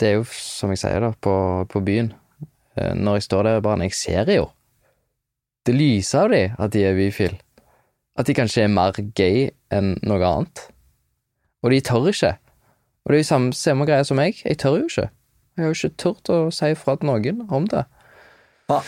[0.00, 1.34] Det er jo, som jeg sier, da, på,
[1.68, 2.12] på byen.
[2.78, 4.48] Eh, Når jeg står der bare når jeg ser det jo.
[5.64, 7.36] Det lyser av de at de er bifil.
[8.18, 10.66] At de kanskje er mer gay enn noe annet.
[11.64, 12.34] Og de tør ikke.
[13.04, 14.38] Og det er jo samme, samme greie som meg.
[14.44, 15.08] Jeg tør jo ikke.
[15.54, 17.84] Jeg har jo ikke turt å si fra til noen om det.
[18.70, 18.80] Ja.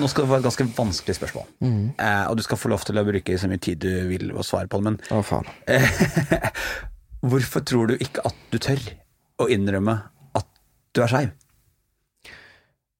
[0.00, 2.96] Nå skal det være et ganske vanskelig spørsmål, eh, og du skal få lov til
[2.96, 5.50] å bruke så mye tid du vil å svare på det, men Å, faen.
[7.30, 8.80] hvorfor tror du ikke at du tør
[9.44, 9.98] å innrømme
[10.40, 10.48] at
[10.96, 11.34] du er skeiv?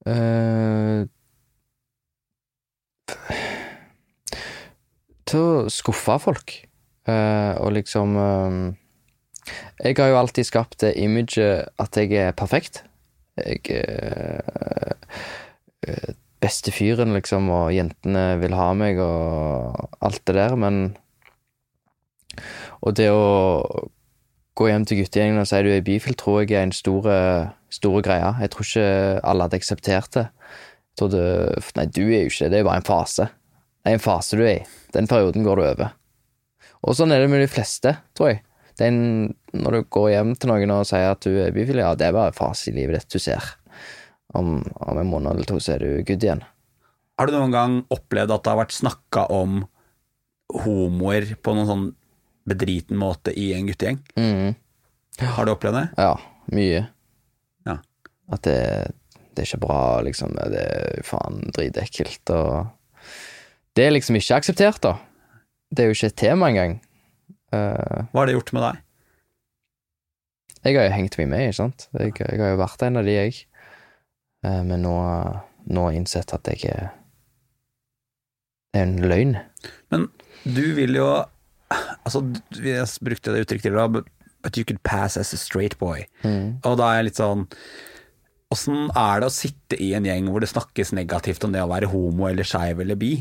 [0.05, 1.09] Eh,
[5.31, 6.55] til å skuffe folk.
[7.09, 8.57] uh, og liksom eh,
[9.85, 12.85] Jeg har jo alltid skapt det imaget at jeg er perfekt.
[13.37, 14.95] Jeg er
[15.89, 20.97] uh, beste fyren, liksom, og jentene vil ha meg og alt det der, men
[22.81, 23.91] Og det å
[24.57, 28.31] gå hjem til guttegjengen og si du er bifil, tror jeg er en store greie.
[28.41, 28.87] Jeg tror ikke
[29.25, 30.27] alle hadde akseptert det.
[30.99, 31.23] Trodde
[31.77, 33.29] Nei, du er jo ikke det, det er bare en fase.
[33.81, 34.69] Det er en fase du er i.
[34.95, 35.93] Den perioden går du over.
[36.87, 38.43] Og sånn er det med de fleste, tror jeg.
[38.81, 42.07] Er når du går hjem til noen og sier at du er bifil, ja, det
[42.07, 43.45] er bare en fase i livet ditt du ser.
[44.37, 46.41] Om, om en måned eller to så er du good igjen.
[47.21, 49.59] Har du noen gang opplevd at det har vært snakka om
[50.65, 51.85] homoer på noen sånn
[52.49, 53.99] bedriten måte i en guttegjeng?
[54.17, 54.55] Mm.
[55.37, 55.85] Har du opplevd det?
[56.01, 56.15] Ja,
[56.57, 56.87] mye.
[57.69, 57.77] Ja.
[58.33, 58.57] At det,
[59.35, 60.35] det er ikke bra, liksom.
[60.53, 62.67] Det er faen dritekkelt, og
[63.77, 64.97] Det er liksom ikke akseptert, da.
[65.71, 66.81] Det er jo ikke et tema engang.
[67.55, 68.87] Uh, Hva har det gjort med deg?
[70.61, 71.87] jeg har jo hengt meg med, ikke sant.
[71.97, 73.39] Jeg, jeg har jo vært en av de, jeg.
[74.45, 74.95] Uh, men nå,
[75.71, 76.91] nå har jeg innsett at jeg er
[78.71, 79.37] Det er en løgn.
[79.91, 80.09] Men
[80.45, 81.09] Du vil jo
[82.05, 84.07] Altså, du- brukte det uttrykket til but,
[84.43, 86.05] but you could pass as a straight boy.
[86.25, 86.59] Mm.
[86.65, 87.47] Og da er jeg litt sånn
[88.51, 91.69] Åssen er det å sitte i en gjeng hvor det snakkes negativt om det å
[91.71, 93.13] være homo eller skeiv eller bi,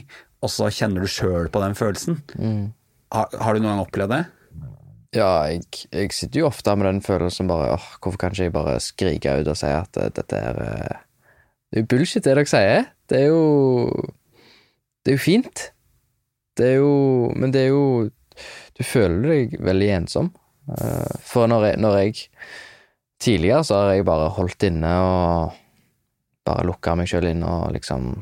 [0.42, 2.18] og så kjenner du sjøl på den følelsen?
[2.39, 2.72] Mm.
[3.13, 4.24] Har, har du noen gang opplevd det?
[5.18, 8.54] Ja, jeg, jeg sitter jo ofte med den følelsen bare åh, hvorfor kan ikke jeg
[8.54, 11.00] bare skrike ut og si at eh, dette er eh,
[11.70, 12.89] Det er jo bullshit, det dere sier.
[13.10, 13.42] Det er jo
[15.02, 15.63] Det er jo fint.
[16.58, 16.92] Det er jo
[17.42, 18.10] Men det er jo
[18.78, 20.30] Du føler deg veldig ensom.
[20.78, 22.28] Eh, For når jeg, når jeg
[23.19, 25.58] Tidligere så har jeg bare holdt inne og
[26.47, 28.13] bare lukka meg sjøl inn og liksom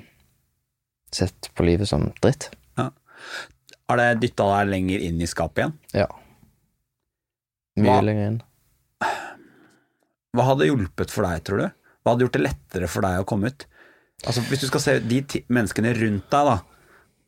[1.14, 2.50] sett på livet som dritt.
[3.88, 5.76] Har det dytta deg lenger inn i skapet igjen?
[5.96, 6.08] Ja.
[7.80, 8.40] Mye Hva- lenger inn.
[10.36, 11.68] Hva hadde hjulpet for deg, tror du?
[12.04, 13.66] Hva hadde gjort det lettere for deg å komme ut?
[14.26, 15.22] Altså, Hvis du skal se de
[15.54, 16.58] menneskene rundt deg, da,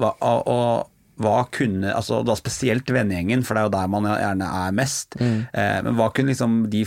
[0.02, 4.10] hva, og, og hva kunne altså da Spesielt vennegjengen, for det er jo der man
[4.10, 5.16] gjerne er mest.
[5.22, 6.84] Eh, men hva kunne liksom de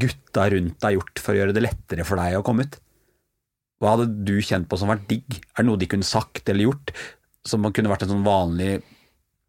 [0.00, 2.80] gutta rundt deg gjort for å gjøre det lettere for deg å komme ut?
[3.82, 5.38] Hva hadde du kjent på som vært digg?
[5.54, 6.94] Er det noe de kunne sagt eller gjort
[7.44, 8.78] som man kunne vært en sånn vanlig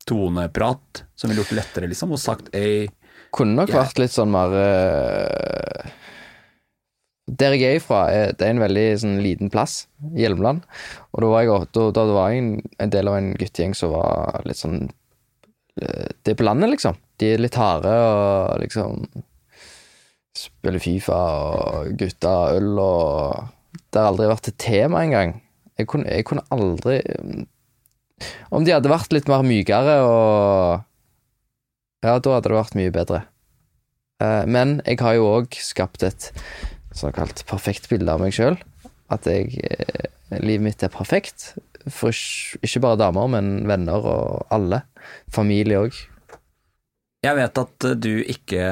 [0.10, 2.14] toneprat som ville gjort det lettere, liksom?
[2.16, 2.88] Og sagt ei
[3.36, 5.94] Kunne nok vært litt sånn mer uh,
[7.26, 10.62] Der jeg er ifra, er, det er en veldig sånn liten plass, Hjelmeland.
[11.12, 12.52] Og da var jeg, da, da var jeg en,
[12.86, 17.00] en del av en guttegjeng som var litt sånn uh, Det er på landet, liksom.
[17.20, 19.08] De er litt harde og liksom
[20.36, 23.52] Spiller Fifa og gutta øl og
[23.91, 25.38] Det har aldri vært et tema engang.
[25.80, 27.02] Jeg kunne, jeg kunne aldri
[28.52, 30.84] Om de hadde vært litt mer mykere og
[32.06, 33.19] ja, da hadde det vært mye bedre.
[34.21, 36.28] Eh, men jeg har jo òg skapt et
[36.95, 38.60] såkalt perfekt bilde av meg sjøl.
[39.10, 41.56] At jeg, eh, livet mitt er perfekt.
[41.89, 42.13] For
[42.65, 44.84] ikke bare damer, men venner og alle.
[45.34, 45.98] Familie òg.
[47.26, 48.69] Jeg vet at du ikke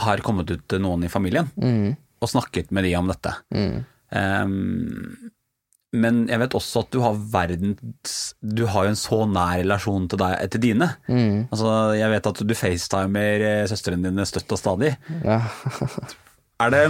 [0.00, 3.34] har kommet ut til noen i familien Mm, og snakket med de om dette.
[3.54, 3.84] mm.
[4.12, 5.30] Um,
[5.92, 10.06] men jeg vet også at du har verdens Du har jo en så nær relasjon
[10.08, 10.88] til, deg, til dine.
[11.08, 14.94] Mm, Altså, jeg vet at du facetimer eh, søstrene dine støtt og stadig.
[15.24, 15.40] ja.
[16.62, 16.84] Er det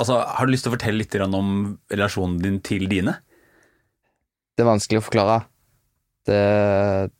[0.00, 3.16] Altså, har du lyst til å fortelle litt om relasjonen din til dine?
[4.54, 5.44] Det er vanskelig å forklare.
[6.26, 7.10] Det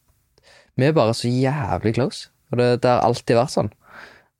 [0.75, 2.29] Vi er bare så jævlig close.
[2.53, 3.71] Og det, det har alltid vært sånn.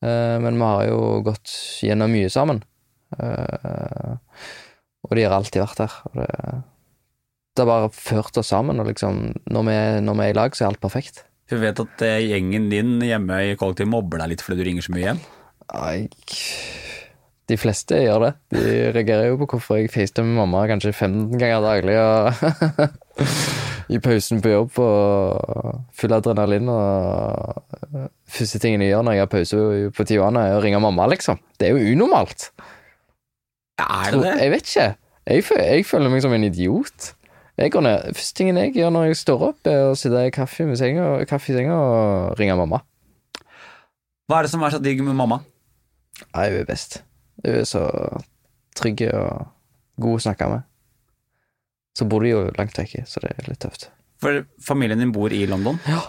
[0.05, 1.51] Eh, men vi har jo gått
[1.85, 2.63] gjennom mye sammen.
[3.17, 4.15] Eh,
[5.05, 6.01] og de har alltid vært.
[6.11, 6.31] Og det,
[7.55, 10.57] det har bare ført oss sammen, og liksom Når vi, når vi er i lag,
[10.57, 11.25] så er alt perfekt.
[11.53, 14.87] Vi vet at eh, gjengen din hjemme i kollektivet mobber deg litt fordi du ringer
[14.87, 15.21] så mye hjem.
[15.75, 15.99] Nei,
[17.49, 18.33] de fleste gjør det.
[18.55, 18.65] De
[18.95, 21.97] reagerer jo på hvorfor jeg facetimer med mamma kanskje 15 ganger daglig.
[22.01, 23.25] Og
[23.93, 26.71] I pausen på jobb og full adrenalin.
[26.73, 29.65] Og første tingen jeg gjør når jeg har pause
[29.97, 31.41] på Tijuana, er å ringe mamma, liksom.
[31.61, 32.49] Det er jo unormalt.
[33.83, 34.35] Er det det?
[34.41, 34.89] Jeg vet ikke.
[35.25, 37.13] Jeg, jeg føler meg som en idiot.
[37.61, 38.11] Jeg går ned.
[38.19, 41.07] Første tingen jeg gjør når jeg står opp, er å sitte i kaffe, med senga,
[41.31, 42.81] kaffe i senga og ringe mamma.
[44.27, 45.43] Hva er det som er så digg med mamma?
[46.33, 47.03] Nei, hun er best.
[47.45, 47.85] Hun er så
[48.79, 49.45] trygg og
[50.03, 50.65] god å snakke med.
[51.95, 53.89] Så bor de jo langt vekke, så det er litt tøft.
[54.23, 56.01] For familien din bor i London, Ja.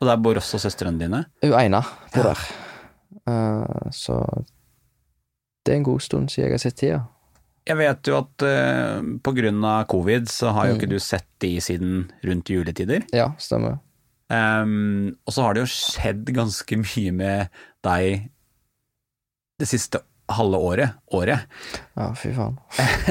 [0.00, 1.24] og der bor også søstrene dine.
[1.42, 1.82] Hun ene
[2.14, 2.38] bor der.
[3.28, 4.18] Eh, så
[5.64, 7.00] det er en god stund siden jeg har sett tida.
[7.68, 10.80] Jeg vet jo at eh, på grunn av covid så har jo Mm.
[10.80, 13.04] ikke du sett de siden rundt juletider.
[13.12, 13.80] Ja, stemmer.
[14.30, 17.50] Ehm, og så har det jo skjedd ganske mye med
[17.84, 18.30] deg
[19.58, 20.98] det siste halve året.
[21.14, 21.46] året.
[21.96, 22.58] Ja, fy faen.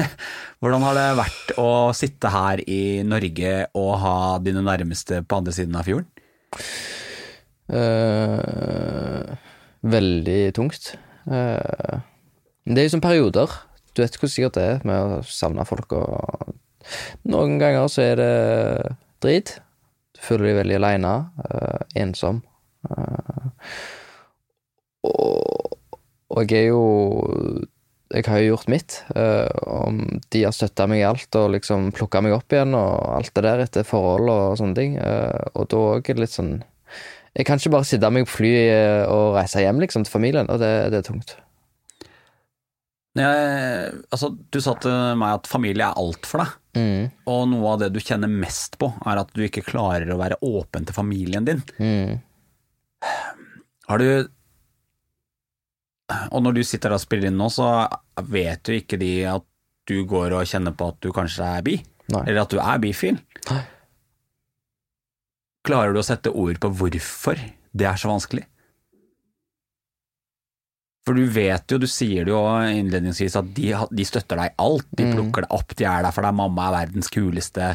[0.62, 5.54] Hvordan har det vært å sitte her i Norge og ha dine nærmeste på andre
[5.54, 6.08] siden av fjorden?
[7.68, 9.36] Uh,
[9.84, 10.94] veldig tungt.
[11.28, 12.00] Uh,
[12.68, 13.52] det er jo som perioder.
[13.94, 16.54] Du vet hvor sikkert det er med å savne folk og
[17.28, 18.34] Noen ganger så er det
[19.20, 19.50] drit.
[20.16, 22.40] Du føler deg veldig aleine, uh, ensom.
[22.88, 23.48] Eh,
[25.08, 25.67] og,
[26.30, 27.66] og jeg er jo
[28.10, 29.02] Jeg har jo gjort mitt.
[29.14, 29.98] eh, om
[30.32, 33.42] de har støtta meg i alt og liksom plukka meg opp igjen og alt det
[33.44, 34.96] der etter forhold og sånne ting.
[34.96, 36.62] eh, og da òg er det litt sånn
[37.36, 40.58] jeg kan ikke bare sitte meg på flyet og reise hjem liksom til familien, og
[40.58, 41.36] det, det er tungt.
[43.18, 46.56] Jeg, altså, du sa til meg at familie er alt for deg.
[46.78, 50.18] Mm, Og noe av det du kjenner mest på, er at du ikke klarer å
[50.18, 51.62] være åpen til familien din.
[51.78, 52.18] mm.
[53.88, 54.28] Har du
[56.32, 57.66] Og når du sitter og spiller inn nå, så
[58.32, 59.44] vet jo ikke de at
[59.88, 61.74] du går og kjenner på at du kanskje er bi,
[62.12, 62.22] Nei.
[62.26, 63.18] eller at du er bifil.
[63.50, 63.62] Nei.
[65.68, 67.36] Klarer du å sette ord på hvorfor
[67.76, 68.46] det er så vanskelig?
[71.08, 74.56] For du vet jo, du sier det jo innledningsvis, at de, de støtter deg i
[74.60, 74.88] alt.
[74.96, 75.14] De Mm.
[75.16, 77.70] plukker deg opp, de er der for deg, mamma er verdens kuleste.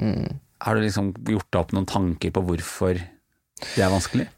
[0.00, 0.38] Mm.
[0.64, 4.28] Har du liksom gjort deg opp noen tanker på hvorfor det er vanskelig?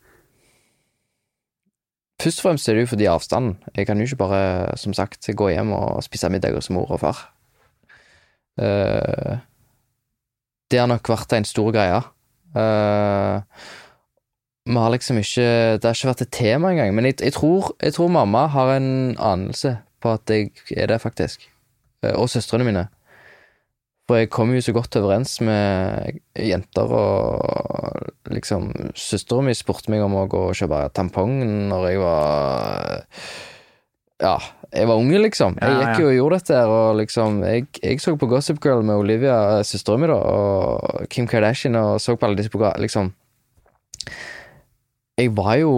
[2.21, 3.55] Først og fremst er det jo fordi avstanden.
[3.77, 7.01] Jeg kan jo ikke bare, som sagt, gå hjem og spise middag hos mor og
[7.01, 7.21] far.
[8.61, 9.39] Uh,
[10.71, 12.03] det har nok vært en stor greie.
[12.53, 13.41] Uh,
[14.69, 16.95] vi har liksom ikke Det har ikke vært et tema engang.
[16.95, 21.01] Men jeg, jeg, tror, jeg tror mamma har en anelse på at jeg er det,
[21.01, 21.49] faktisk.
[22.05, 22.89] Uh, og søstrene mine.
[24.11, 30.03] For jeg kom jo så godt overens med jenter, og liksom Søstera mi spurte meg
[30.03, 31.37] om å gå og kjøpe tampong
[31.71, 33.05] når jeg var
[34.19, 34.35] Ja,
[34.75, 35.55] jeg var unge, liksom.
[35.63, 38.99] Jeg gikk jo og gjorde dette, og liksom Jeg, jeg så på Gossip Girl med
[38.99, 43.15] Olivia, søstera mi, da, og Kim Kardashian, og så på alle disse programmene, liksom
[45.23, 45.75] Jeg var jo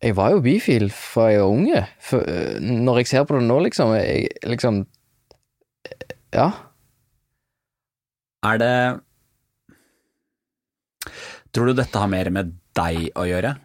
[0.00, 1.80] jeg var jo bifil fra jeg var unge.
[2.00, 4.84] For, øh, når jeg ser på det nå, liksom jeg, liksom
[6.32, 6.52] Ja.
[8.46, 8.74] Er det
[11.50, 13.56] Tror du dette har mer med deg å gjøre?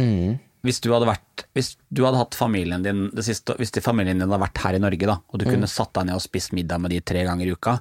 [0.00, 0.36] Mm.
[0.64, 4.42] Hvis du vært Hvis du hadde hatt familien din det siste, Hvis familien din hadde
[4.42, 6.94] vært her i Norge, da, og du kunne satt deg ned og spist middag med
[6.94, 7.78] de tre ganger i uka,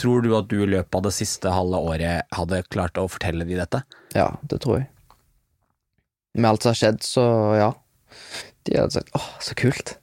[0.00, 3.46] tror du at du i løpet av det siste halve året hadde klart å fortelle
[3.48, 3.82] de dette?
[4.16, 4.88] Ja, det tror jeg.
[6.38, 7.24] Med alt som har skjedd, så
[7.58, 7.70] ja.
[8.64, 9.96] De hadde sagt 'åh, så kult'.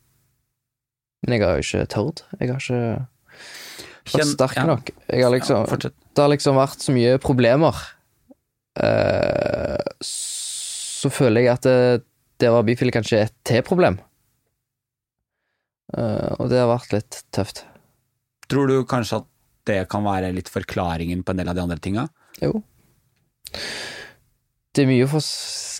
[1.23, 2.23] Men jeg har jo ikke tørt.
[2.39, 3.07] Jeg har ikke
[4.15, 4.89] Kjenn- sterk nok.
[5.09, 5.77] Jeg har liksom, Ja,
[6.15, 7.75] det har liksom vært så mye problemer.
[8.79, 12.03] Eh, så føler jeg at det,
[12.39, 13.99] det var bifil kanskje et T-problem.
[15.97, 17.63] Eh, og det har vært litt tøft.
[18.49, 19.27] Tror du kanskje at
[19.69, 22.07] det kan være litt forklaringen på en del av de andre tinga?
[22.41, 22.61] Jo.
[24.73, 25.25] Det er mye for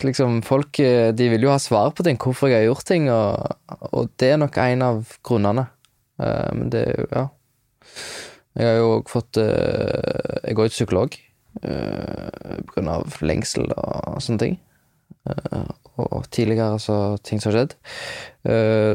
[0.06, 3.08] liksom Folk eh, de vil jo ha svar på ting, hvorfor jeg har gjort ting,
[3.12, 3.54] og,
[3.94, 5.68] og det er nok en av grunnene.
[6.20, 7.22] Men det er jo Ja.
[8.58, 12.60] Jeg har jo fått eh, Jeg går jo til psykolog pga.
[12.70, 14.58] grunn av lengsel og sånne ting.
[15.28, 15.70] Eh,
[16.00, 17.74] og tidligere så ting som har skjedd.
[18.48, 18.94] Eh,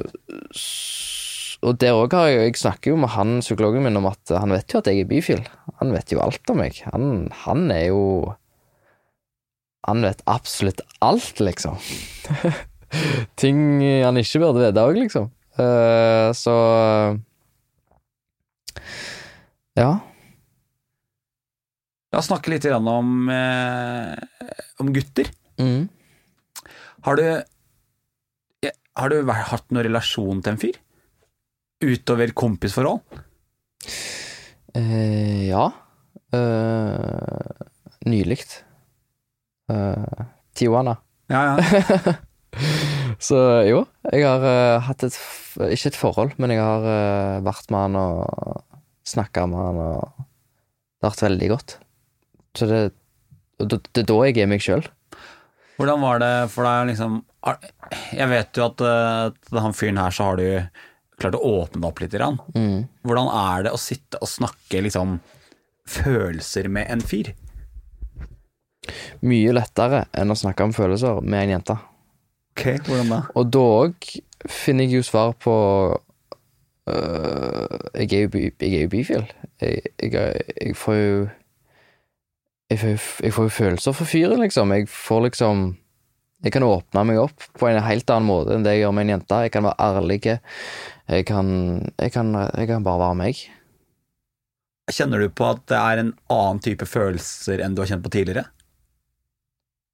[1.66, 4.54] og der òg har jeg Jeg snakker jo med han psykologen min om at han
[4.54, 5.44] vet jo at jeg er bifil.
[5.82, 6.82] Han vet jo alt om meg.
[6.94, 8.36] Han, han er jo
[9.86, 11.78] Han vet absolutt alt, liksom.
[13.42, 15.30] Ting han ikke burde vite òg, liksom.
[15.62, 16.56] Eh, så
[19.76, 19.90] Ja.
[22.14, 24.16] La oss snakke litt om, eh,
[24.80, 25.30] om gutter.
[25.60, 25.90] Mm.
[27.06, 27.26] Har du,
[28.96, 30.80] har du hatt noen relasjon til en fyr?
[31.84, 33.04] Utover kompisforhold?
[34.76, 35.66] Eh, ja.
[36.34, 37.66] Eh,
[38.06, 38.40] Nylig.
[39.72, 40.24] Eh,
[40.56, 40.96] Tijuana.
[41.28, 42.16] Ja, ja.
[43.20, 45.16] Så jo, jeg har uh, hatt et
[45.72, 48.64] Ikke et forhold, men jeg har uh, vært med han og
[49.08, 51.78] snakka med han, og det har vært veldig godt.
[52.56, 52.82] Så det,
[53.62, 54.86] det, det er da jeg er meg sjøl.
[55.76, 57.18] Hvordan var det for deg liksom
[58.16, 60.46] Jeg vet jo at til han fyren her så har du
[61.20, 62.16] klart å åpne opp litt.
[62.56, 62.88] Mm.
[63.06, 65.20] Hvordan er det å sitte og snakke liksom
[65.88, 67.34] følelser med en fyr?
[69.26, 71.78] Mye lettere enn å snakke om følelser med en jente.
[72.56, 73.22] Ok, hvordan da?
[73.36, 74.10] Og da òg
[74.52, 75.56] finner jeg jo svar på
[76.86, 79.26] jeg, er jo, by, jeg er jo bifil.
[79.62, 81.26] Jeg, jeg, jeg får jo
[82.66, 84.72] jeg får, jeg får jo følelser for fyren, liksom.
[84.74, 85.66] Jeg får liksom
[86.44, 89.06] Jeg kan åpne meg opp på en helt annen måte enn det jeg gjør med
[89.06, 89.38] en jente.
[89.48, 90.20] Jeg kan være ærlig.
[91.10, 91.48] Jeg kan,
[91.98, 93.40] jeg kan, jeg kan bare være meg.
[94.94, 98.14] Kjenner du på at det er en annen type følelser enn du har kjent på
[98.14, 98.46] tidligere?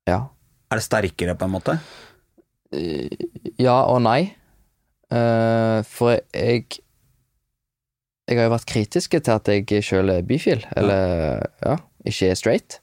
[0.09, 0.25] Ja.
[0.71, 1.77] Er det sterkere, på en måte?
[3.61, 4.33] Ja og nei.
[5.11, 6.65] Eh, for jeg
[8.29, 11.73] Jeg har jo vært kritisk til at jeg sjøl er bifil, eller ja,
[12.07, 12.77] ikke er straight.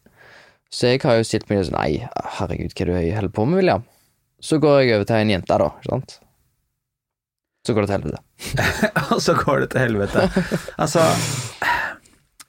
[0.69, 2.03] Så jeg har jo stilt meg sånn Nei,
[2.37, 3.87] herregud, hva er det du holder på med, William?
[4.45, 6.19] Så går jeg over til en jente, da, ikke sant?
[7.67, 8.21] Så går det til helvete.
[9.15, 10.29] Og så går det til helvete.
[10.83, 11.03] Altså,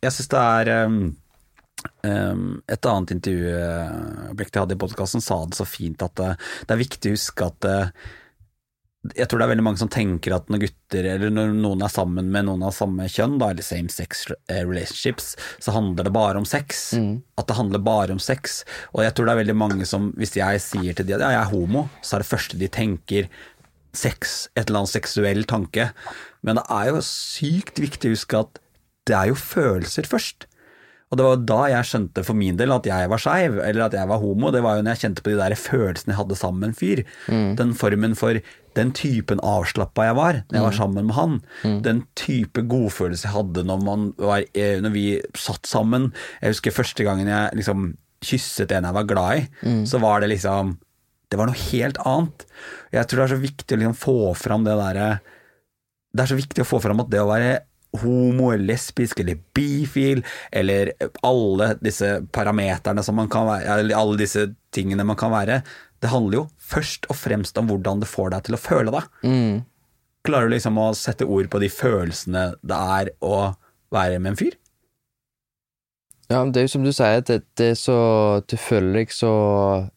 [0.03, 0.99] jeg syns det er um,
[2.03, 6.33] um, Et annet intervjuobjekt jeg hadde i podkasten, sa det så fint at det,
[6.67, 8.09] det er viktig å huske at uh,
[9.15, 11.91] jeg tror det er veldig mange som tenker at når gutter, eller når noen er
[11.93, 15.29] sammen med noen av samme kjønn, da, eller same sex eh, relationships,
[15.63, 16.89] så handler det bare om sex.
[17.39, 18.59] At det handler bare om sex.
[18.91, 21.31] Og jeg tror det er veldig mange som, hvis jeg sier til de at ja,
[21.37, 23.31] jeg er homo, så er det første de tenker
[23.95, 25.89] sex, et eller annet seksuell tanke.
[26.43, 28.59] Men det er jo sykt viktig å huske at
[29.07, 30.48] det er jo følelser først.
[31.09, 33.95] Og det var da jeg skjønte for min del at jeg var skeiv, eller at
[33.97, 34.51] jeg var homo.
[34.53, 36.77] Det var jo når jeg kjente på de der følelsene jeg hadde sammen med en
[36.77, 37.01] fyr.
[37.57, 38.37] Den formen for
[38.77, 41.39] den typen avslappa jeg var når jeg var sammen med han.
[41.83, 46.11] Den type godfølelse jeg hadde når, man var, eh, når vi satt sammen.
[46.43, 47.89] Jeg husker første gangen jeg liksom
[48.21, 49.47] kysset en jeg var glad i,
[49.87, 50.77] så var det liksom
[51.29, 52.45] Det var noe helt annet.
[52.91, 55.09] Jeg tror det er så viktig å liksom få fram det derre
[56.09, 57.49] det er så viktig å få fram at det å være
[57.97, 60.21] homo, eller lesbisk eller bifil,
[60.51, 60.93] eller
[61.25, 65.61] alle disse parameterne som man kan være, eller alle disse tingene man kan være,
[65.99, 69.09] det handler jo først og fremst om hvordan det får deg til å føle deg.
[69.25, 69.57] Mm.
[70.27, 73.51] Klarer du liksom å sette ord på de følelsene det er å
[73.93, 74.55] være med en fyr?
[76.29, 77.99] Ja, det er jo som du sier, det, det er så
[78.45, 79.31] Du føler deg så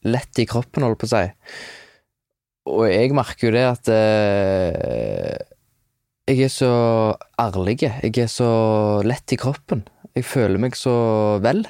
[0.08, 1.26] lett i kroppen, holdt på å si.
[2.72, 5.51] Og jeg merker jo det at eh,
[6.28, 6.70] jeg er så
[7.40, 7.80] ærlig.
[7.82, 8.48] Jeg er så
[9.06, 9.84] lett i kroppen.
[10.14, 10.92] Jeg føler meg så
[11.42, 11.64] vel.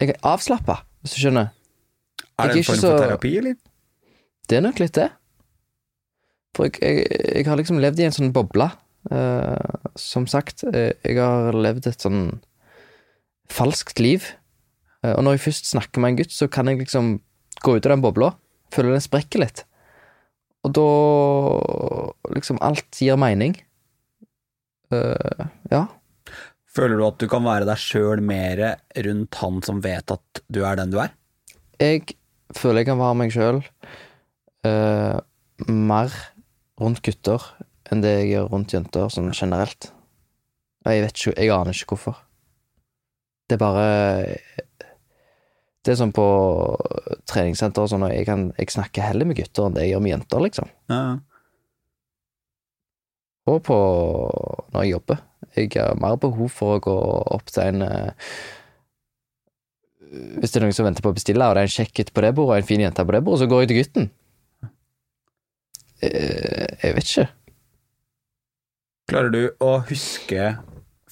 [0.00, 1.50] Jeg er avslappa, hvis du skjønner.
[2.40, 3.56] Er det en form så- for terapi, eller?
[4.48, 5.10] Det er nok litt det.
[6.56, 8.70] For jeg, jeg, jeg har liksom levd i en sånn boble.
[9.10, 9.56] Uh,
[9.96, 12.40] som sagt, eh, jeg har levd et sånn
[13.48, 14.26] falskt liv.
[15.04, 17.20] Uh, og når jeg først snakker med en gutt, så kan jeg liksom
[17.62, 18.34] gå ut av den bobla.
[18.72, 19.64] Føler den sprekker litt.
[20.66, 23.56] Og da liksom alt gir mening.
[24.92, 25.86] Uh, ja.
[26.70, 28.60] Føler du at du kan være deg sjøl mer
[29.06, 31.14] rundt han som vet at du er den du er?
[31.80, 32.14] Jeg
[32.54, 33.62] føler jeg kan være meg sjøl
[35.70, 36.14] mer
[36.80, 37.44] rundt gutter
[37.90, 39.90] enn det jeg gjør rundt jenter, sånn generelt.
[40.86, 42.20] Jeg vet ikke, jeg aner ikke hvorfor.
[43.50, 43.86] Det er bare
[45.80, 46.24] Det er sånn på
[47.30, 50.02] treningssenter og sånn, og jeg, kan, jeg snakker heller med gutter enn det jeg gjør
[50.04, 50.68] med jenter, liksom.
[50.92, 51.02] Ja.
[53.48, 53.76] Og på
[54.74, 55.22] når jeg jobber.
[55.56, 56.96] Jeg har mer behov for å gå
[57.34, 58.34] opp til en eh,
[60.36, 62.12] Hvis det er noen som venter på å bestille, og det er en kjekk gutt
[62.14, 64.10] på det bordet og en fin jente på det bordet, så går jeg til gutten.
[66.04, 67.26] Eh, Jeg vet ikke.
[69.10, 70.52] Klarer du å huske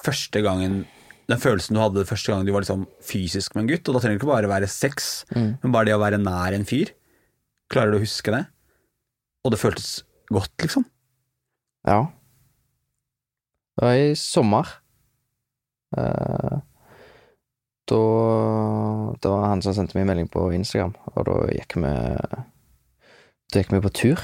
[0.05, 0.83] første gangen
[1.29, 3.89] den følelsen du hadde første gang du var liksom fysisk med en gutt?
[3.89, 5.59] Og da trenger det ikke bare være sex, Mm.
[5.63, 6.93] men bare det å være nær en fyr.
[7.71, 8.47] Klarer du å huske det?
[9.45, 10.03] Og det føltes
[10.33, 10.85] godt, liksom?
[11.87, 12.07] Ja.
[13.79, 14.67] Det var i sommer.
[15.97, 16.59] Uh,
[17.89, 17.99] da
[19.23, 21.93] Det var han som sendte meg melding på Instagram, og da gikk vi
[23.49, 24.21] Da gikk vi på tur.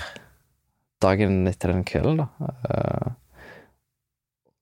[1.00, 2.26] Dagen etter den kvelden, da.
[2.68, 3.12] Eh,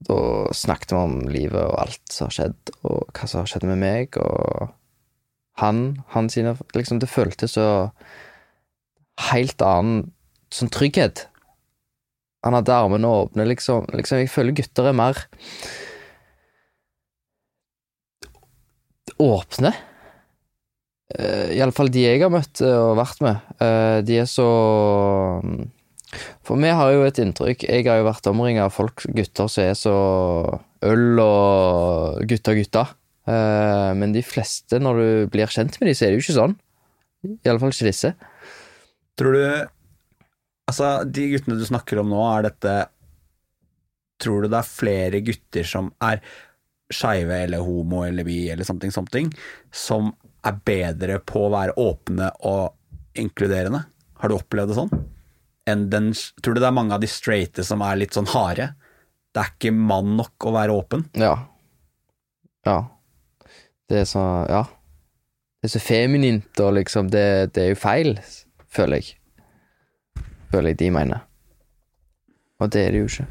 [0.07, 0.18] da
[0.57, 3.80] snakket vi om livet og alt som har skjedd, og hva som har skjedd med
[3.82, 4.72] meg, og
[5.61, 7.66] han, han sine Liksom, det føltes så
[9.30, 10.11] helt annen
[10.53, 11.26] sånn trygghet.
[12.42, 13.86] Han hadde armene åpne, liksom.
[13.94, 14.22] liksom.
[14.22, 15.20] Jeg føler gutter er mer
[19.22, 19.72] åpne.
[21.12, 23.48] Uh, Iallfall de jeg har møtt eh, og vært med.
[23.61, 24.48] eh, de er så
[26.44, 29.64] For vi har jo et inntrykk Jeg har jo vært omringa av folk, gutter, som
[29.64, 29.94] er så
[30.84, 32.92] øl og gutter, gutter.
[33.30, 36.38] Eh, men de fleste, når du blir kjent med dem, så er det jo ikke
[36.40, 36.56] sånn.
[37.46, 38.14] Iallfall ikke disse.
[39.18, 39.44] Tror du
[40.72, 42.72] Altså, de guttene du snakker om nå, er dette
[44.22, 46.20] Tror du det er flere gutter som er
[46.92, 49.30] skeive eller homo eller bi eller something, something,
[49.74, 50.12] som
[50.46, 53.80] er bedre på å være åpne og inkluderende?
[54.20, 54.92] Har du opplevd det sånn?
[55.70, 56.10] Enn den,
[56.42, 58.72] tror du det er mange av de straighte som er litt sånn harde?
[59.32, 61.06] Det er ikke mann nok å være åpen?
[61.18, 61.36] Ja.
[62.66, 62.78] Ja.
[63.88, 64.64] Det er så Ja.
[65.62, 68.16] Det er så feminint, og liksom Det, det er jo feil,
[68.66, 69.14] føler jeg.
[70.50, 71.22] Føler jeg de mener.
[72.58, 73.26] Og det er det jo ikke.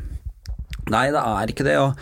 [0.92, 2.00] Nei, det er ikke det, og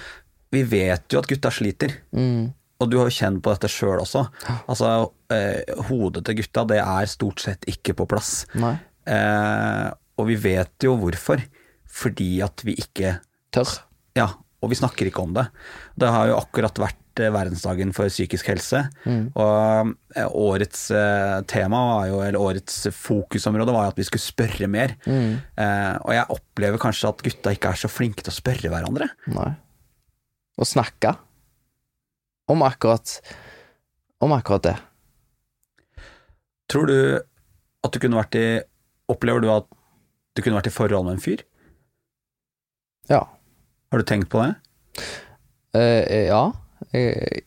[0.53, 1.95] vi vet jo at gutta sliter.
[2.15, 2.53] Mm.
[2.79, 4.21] Og du har jo kjent på dette sjøl også.
[4.69, 4.91] Altså,
[5.33, 8.45] eh, hodet til gutta, det er stort sett ikke på plass.
[8.55, 8.75] Nei.
[9.09, 9.89] Eh,
[10.19, 11.41] og vi vet jo hvorfor.
[11.89, 13.17] Fordi at vi ikke
[13.49, 13.71] Tør.
[14.13, 14.27] Ja,
[14.61, 15.47] og vi snakker ikke om det.
[15.97, 18.83] Det har jo akkurat vært eh, verdensdagen for psykisk helse,
[19.33, 24.21] og eh, årets eh, tema, var jo, eller årets fokusområde, var jo at vi skulle
[24.21, 24.93] spørre mer.
[25.09, 29.09] Eh, og jeg opplever kanskje at gutta ikke er så flinke til å spørre hverandre.
[29.33, 29.49] Nei.
[30.59, 31.15] Å snakke
[32.49, 33.19] om akkurat
[34.19, 34.75] Om akkurat det.
[36.69, 38.47] Tror du at du kunne vært i
[39.09, 39.65] Opplever du at
[40.39, 41.43] du kunne vært i forhold med en fyr?
[43.11, 43.25] Ja.
[43.89, 44.53] Har du tenkt på det?
[45.75, 46.43] Uh, ja.
[46.95, 47.43] Jeg,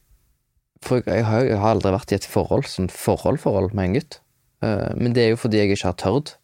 [0.82, 4.20] for jeg har, jeg har aldri vært i et forhold, sånn forhold-forhold med en gutt.
[4.62, 6.36] Uh, men det er jo fordi jeg ikke har tørt.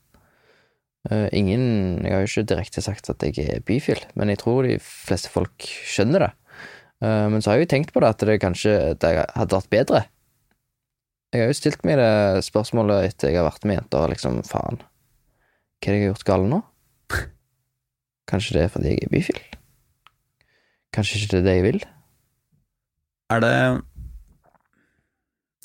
[1.09, 4.67] Uh, ingen Jeg har jo ikke direkte sagt at jeg er bifil, men jeg tror
[4.67, 6.33] de fleste folk skjønner det.
[7.05, 9.75] Eh, men så har jeg jo tenkt på det, at det kanskje det hadde vært
[9.75, 10.05] bedre.
[11.35, 14.81] Jeg har jo stilt meg det spørsmålet etter jeg har vært med jenter, liksom, faen,
[15.79, 16.59] hva er det jeg har gjort galt nå?
[18.29, 19.39] Kanskje det er fordi jeg er bifil?
[20.95, 21.81] Kanskje ikke det er det jeg vil?
[23.33, 23.55] Er det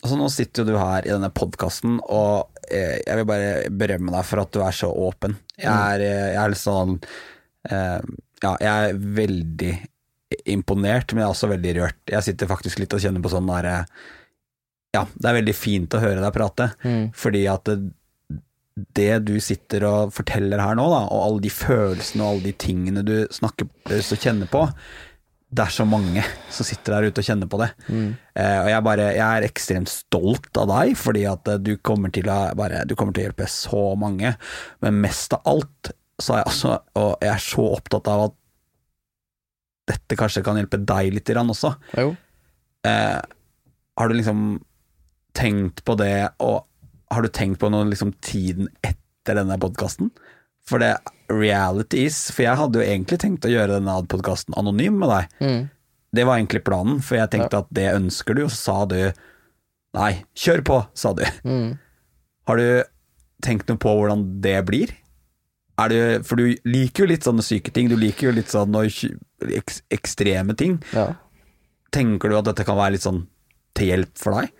[0.03, 4.11] Altså, nå sitter jo du her i denne podkasten, og eh, jeg vil bare berømme
[4.11, 5.37] deg for at du er så åpen.
[5.55, 6.97] Jeg er, eh, jeg er litt sånn
[7.71, 8.01] eh,
[8.43, 9.69] Ja, jeg er veldig
[10.51, 12.01] imponert, men jeg er også veldig rørt.
[12.11, 13.77] Jeg sitter faktisk litt og kjenner på sånn derre
[14.93, 17.05] Ja, det er veldig fint å høre deg prate, Mm.
[17.15, 17.77] fordi at det,
[18.73, 22.53] det du sitter og forteller her nå, da, og alle de følelsene og alle de
[22.63, 24.63] tingene du snakker og kjenner på,
[25.53, 27.67] det er så mange som sitter der ute og kjenner på det.
[28.33, 32.09] Eh, og jeg, bare, jeg er ekstremt stolt av deg, fordi at eh, du kommer
[32.13, 34.33] til å, bare, du kommer til å hjelpe så mange.
[34.81, 38.39] Men mest av alt så er jeg altså, og jeg er så opptatt av at
[39.93, 41.75] dette kanskje kan hjelpe deg litt grann også.
[42.89, 43.19] Eh,
[43.99, 44.45] har du liksom
[45.37, 46.63] tenkt på det, og
[47.15, 50.11] har du tenkt på noe liksom tiden etter denne podkasten?
[50.67, 50.93] For det
[51.31, 55.37] reality is For jeg hadde jo egentlig tenkt å gjøre denne podkasten anonym med deg.
[55.43, 55.61] Mm.
[56.13, 58.99] Det var egentlig planen, for jeg tenkte at det ønsker du, og så sa du
[59.97, 61.23] nei, kjør på, sa du.
[61.41, 61.71] Mm.
[62.49, 62.67] Har du
[63.43, 64.93] tenkt noe på hvordan det blir?
[65.89, 70.53] Du, for du liker jo litt sånne syke ting, du liker jo litt sånn ekstreme
[70.59, 70.77] ting.
[70.93, 71.07] Ja.
[71.93, 73.23] Tenker du at dette kan være litt sånn
[73.73, 74.53] til hjelp for deg?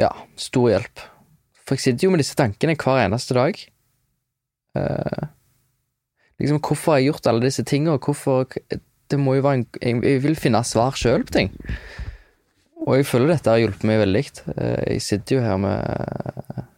[0.00, 1.02] Ja, stor hjelp.
[1.62, 3.58] For jeg sitter jo med disse tankene hver eneste dag.
[4.78, 5.26] Eh,
[6.40, 8.48] liksom, hvorfor har jeg gjort alle disse tingene, hvorfor
[9.12, 11.50] Det må jo være en Jeg, vil finne svar sjøl på ting.
[12.86, 14.24] Og jeg føler dette har hjulpet meg veldig.
[14.56, 16.68] Eh, jeg sitter jo her med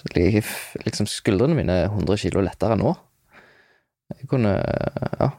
[0.00, 2.94] Liksom skuldrene mine er 100 kilo lettere nå.
[4.16, 4.56] Jeg kunne
[5.20, 5.30] Ja.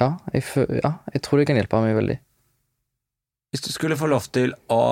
[0.00, 0.42] Ja jeg,
[0.82, 2.18] ja, jeg tror det kan hjelpe meg veldig.
[3.50, 4.82] Hvis du skulle få lov til å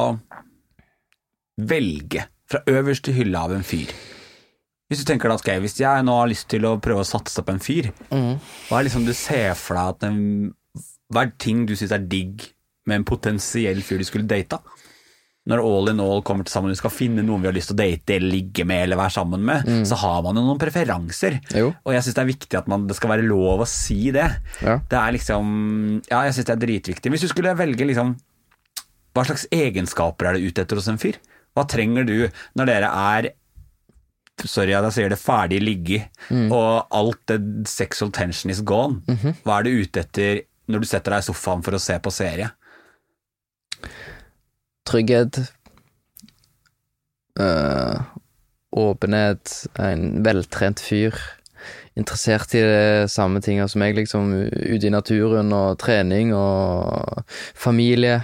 [1.58, 3.90] velge fra øverste hylle av en fyr
[4.88, 7.42] Hvis du tenker at okay, hvis jeg nå har lyst til å prøve å satse
[7.44, 10.20] på en fyr, hva er liksom du ser for deg at en,
[11.12, 12.48] Hva er ting du syns er digg
[12.88, 14.62] med en potensiell fyr du skulle data?
[15.48, 17.76] Når all in all kommer til sammen, du skal finne noen vi har lyst til
[17.76, 21.38] å date eller ligge med eller være sammen med, så har man jo noen preferanser.
[21.56, 21.70] Jo.
[21.88, 24.26] Og jeg syns det er viktig at man, det skal være lov å si det.
[24.60, 24.74] Ja.
[24.84, 25.46] Det er liksom
[26.10, 27.12] Ja, jeg syns det er dritviktig.
[27.14, 28.12] Hvis du skulle velge liksom
[29.14, 31.16] Hva slags egenskaper er det ute etter hos en fyr?
[31.56, 32.28] Hva trenger du
[32.58, 33.30] når dere er
[34.46, 36.04] sorry jeg sier det, ferdig ligge,
[36.54, 39.00] og alt det sexual tension is gone.
[39.42, 42.12] Hva er du ute etter når du setter deg i sofaen for å se på
[42.14, 42.52] serie?
[44.86, 45.40] Trygghet.
[47.40, 48.00] eh,
[48.70, 49.66] åpenhet.
[49.78, 51.14] En veltrent fyr.
[51.98, 54.32] Interessert i det samme tinga som jeg, liksom.
[54.54, 58.20] Ute i naturen og trening og familie.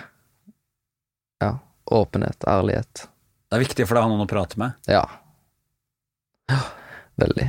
[1.42, 1.58] Ja.
[1.84, 2.44] Åpenhet.
[2.48, 3.06] Ærlighet.
[3.50, 4.76] Det er viktig for deg å ha noen å prate med.
[4.90, 5.02] Ja.
[6.50, 6.60] Ja,
[7.20, 7.46] veldig.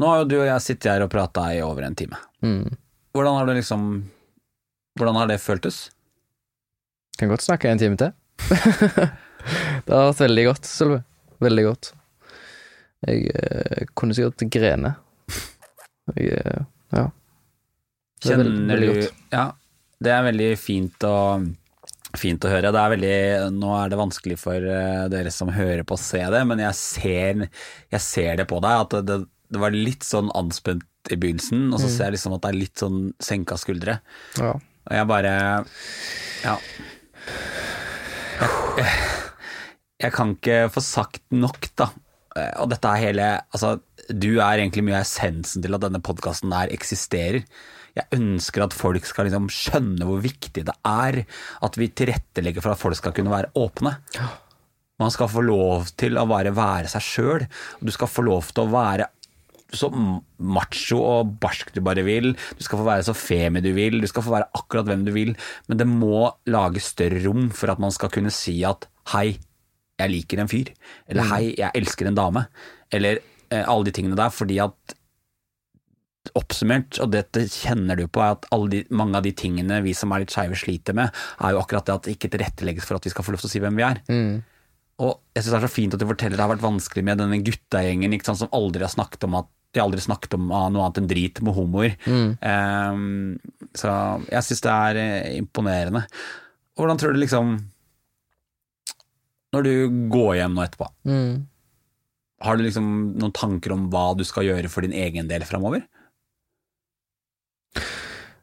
[0.00, 2.18] Nå har jo du og jeg sittet her og prata i over en time.
[2.44, 2.76] Mm.
[3.14, 3.86] Hvordan har det liksom
[4.98, 5.90] Hvordan har det føltes?
[7.18, 8.10] Kan godt snakke en time til.
[9.86, 11.02] det har vært veldig godt, Sølve.
[11.40, 11.92] Veldig godt.
[13.06, 14.94] Jeg eh, kunne sikkert grene.
[16.16, 16.64] Jeg eh,
[16.96, 17.06] Ja.
[18.20, 19.06] Det er veldig- veldig du.
[19.32, 19.44] Ja,
[20.04, 21.14] det er veldig fint å,
[22.18, 22.72] fint å høre.
[22.74, 23.18] Det er veldig,
[23.56, 26.78] nå er det vanskelig for eh, dere som hører på å se det, men jeg
[26.78, 27.44] ser,
[27.92, 29.18] jeg ser det på deg, at det,
[29.50, 32.60] det, var litt sånn anspent i begynnelsen, og så ser jeg liksom at det er
[32.60, 34.00] litt sånn senka skuldre.
[34.38, 34.54] Ja.
[34.90, 35.32] Og jeg bare
[36.44, 36.54] Ja.
[38.80, 38.92] Jeg,
[40.00, 41.90] jeg kan ikke få sagt nok, da.
[42.38, 43.76] Eh, Og dette er hele Altså,
[44.08, 47.44] du er egentlig mye av essensen til at denne podkasten der eksisterer.
[47.96, 51.22] Jeg ønsker at folk skal liksom skjønne hvor viktig det er
[51.66, 53.96] at vi tilrettelegger for at folk skal kunne være åpne.
[55.00, 57.46] Man skal få lov til å bare være seg sjøl.
[57.80, 59.08] Du skal få lov til å være
[59.70, 59.90] så
[60.42, 62.32] macho og barsk du bare vil.
[62.58, 64.00] Du skal få være så femi du vil.
[64.02, 65.34] Du skal få være akkurat hvem du vil.
[65.70, 69.38] Men det må lage større rom for at man skal kunne si at hei,
[70.00, 70.72] jeg liker en fyr.
[71.10, 72.46] Eller hei, jeg elsker en dame.
[72.92, 73.20] Eller
[73.50, 74.32] eh, alle de tingene der.
[74.34, 74.96] Fordi at
[76.36, 79.94] oppsummert, og dette kjenner du på, er at alle de, mange av de tingene vi
[79.96, 82.98] som er litt skeive sliter med, er jo akkurat det at det ikke tilrettelegges for
[83.00, 84.02] at vi skal få lov til å si hvem vi er.
[85.00, 87.18] Og jeg synes det er så fint at du forteller det har vært vanskelig med
[87.22, 90.48] denne guttegjengen ikke sant, som aldri har snakket om at de har aldri snakket om
[90.52, 91.92] ah, noe annet enn drit med homoer.
[92.42, 93.38] Ehm,
[93.78, 93.92] så
[94.28, 96.02] jeg syns det er eh, imponerende.
[96.76, 97.54] Hvordan tror du liksom
[99.54, 99.72] Når du
[100.12, 101.46] går hjem nå etterpå, Mm.
[102.42, 105.82] har du liksom noen tanker om hva du skal gjøre for din egen del framover?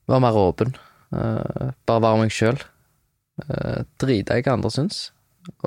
[0.08, 0.74] Være mer åpen.
[1.12, 2.60] Uh, bare være meg sjøl.
[3.44, 5.00] Uh, drite i hva andre syns,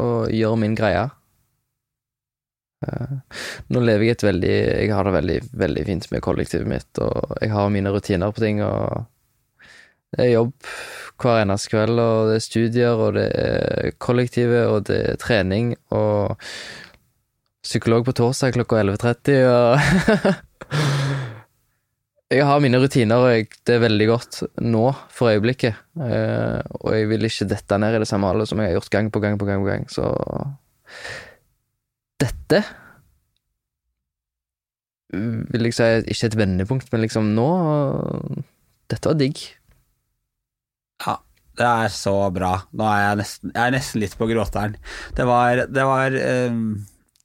[0.01, 1.07] og gjøre min greie.
[2.81, 3.21] Uh,
[3.69, 7.37] nå lever jeg et veldig Jeg har det veldig, veldig fint med kollektivet mitt, og
[7.43, 9.05] jeg har mine rutiner på ting, og
[10.11, 10.55] det er jobb
[11.21, 15.75] hver eneste kveld, og det er studier, og det er kollektivet, og det er trening,
[15.93, 16.41] og
[17.63, 19.77] psykolog på torsdag klokka 11.30, og
[22.31, 25.79] Jeg har mine rutiner, og jeg, det er veldig godt nå, for øyeblikket.
[25.99, 28.93] Eh, og jeg vil ikke dette ned i det samme hallet som jeg har gjort
[28.95, 30.13] gang på gang på gang på gang, så
[32.21, 32.61] Dette
[35.11, 37.49] vil jeg si ikke et vendepunkt, men liksom nå
[38.91, 39.41] Dette var digg.
[41.03, 41.17] Ja,
[41.59, 42.53] det er så bra.
[42.75, 44.77] Nå er jeg nesten, jeg er nesten litt på gråteren.
[45.17, 46.15] Det var, det var,
[46.51, 46.65] um,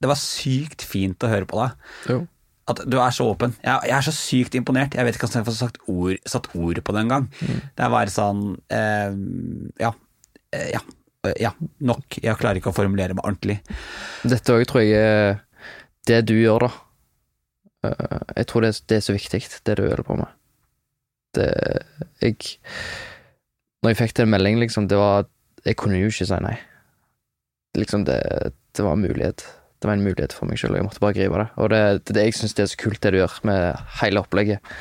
[0.02, 1.90] det var sykt fint å høre på deg.
[2.68, 3.52] At du er så åpen.
[3.62, 4.94] Jeg, jeg er så sykt imponert.
[4.98, 7.28] Jeg vet ikke om jeg har sagt ord, satt ord på det engang.
[7.38, 8.40] Det er bare sånn
[8.74, 9.14] eh,
[9.84, 9.92] Ja.
[10.52, 10.80] eh, Ja.
[11.24, 12.18] eh, Ja, nok.
[12.22, 13.60] Jeg klarer ikke å formulere meg ordentlig.
[14.26, 15.40] Dette òg tror jeg er
[16.06, 16.72] det du gjør, da.
[17.86, 20.28] Eh, Jeg tror det er, det er så viktig, det du holder på med.
[21.34, 21.48] Det
[22.22, 22.58] Jeg
[23.84, 25.26] Når jeg fikk den meldingen, liksom, det var
[25.64, 26.56] Jeg kunne jo ikke si nei.
[27.76, 28.18] Liksom, det,
[28.74, 29.42] det var en mulighet.
[29.76, 31.48] Det var en mulighet for meg sjøl, og jeg måtte bare gripe det.
[31.60, 34.76] Og det, det, jeg syns det er så kult, det du gjør med hele opplegget.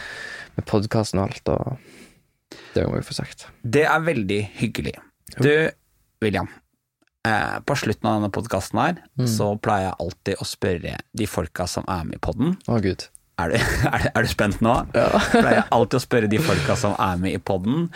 [0.56, 3.48] Med podkasten og alt, og Det må jeg få sagt.
[3.64, 4.94] Det er veldig hyggelig.
[5.36, 5.52] Du,
[6.24, 6.48] William.
[7.28, 11.66] Eh, på slutten av denne podkasten her, så pleier jeg alltid å spørre de folka
[11.68, 12.56] som er med i podden.
[12.70, 13.08] Å, gud.
[13.42, 13.56] Er du,
[13.92, 14.76] er, du, er du spent nå?
[14.96, 15.08] Ja.
[15.34, 17.90] Pleier jeg alltid å spørre de folka som er med i podden,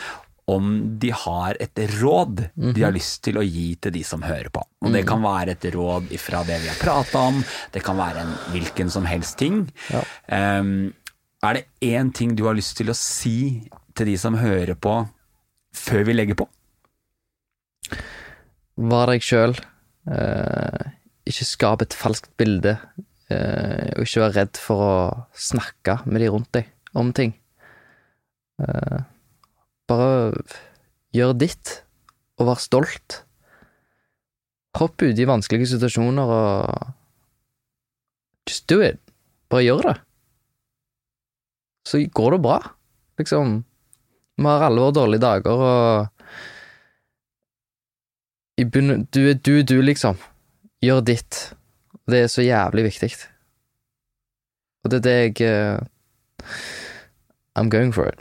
[0.50, 0.70] om
[1.02, 4.64] de har et råd de har lyst til å gi til de som hører på.
[4.86, 7.42] Og Det kan være et råd ifra det vi har prata om,
[7.74, 9.66] det kan være en hvilken som helst ting.
[9.94, 10.04] Ja.
[10.60, 10.92] Um,
[11.46, 15.02] er det én ting du har lyst til å si til de som hører på,
[15.76, 16.48] før vi legger på?
[18.90, 19.56] Var deg sjøl.
[20.10, 20.90] Eh,
[21.30, 22.78] ikke skap et falskt bilde.
[23.30, 24.94] Eh, og ikke vær redd for å
[25.38, 27.36] snakke med de rundt deg om ting.
[28.64, 29.00] Eh,
[29.90, 30.38] bare
[31.16, 31.74] gjør ditt,
[32.40, 33.24] og vær stolt.
[34.78, 36.96] Hopp ut i vanskelige situasjoner og
[38.50, 38.98] Just do it.
[39.50, 39.96] Bare gjør det.
[41.86, 42.58] Så går det bra,
[43.22, 43.64] liksom.
[44.40, 46.10] Vi har alle våre dårlige dager, og
[48.58, 50.18] i bunnen Du er du, du, liksom.
[50.82, 51.54] Gjør ditt.
[52.10, 53.12] Det er så jævlig viktig.
[54.84, 55.78] Og det er det jeg uh...
[57.56, 58.20] I'm going for it.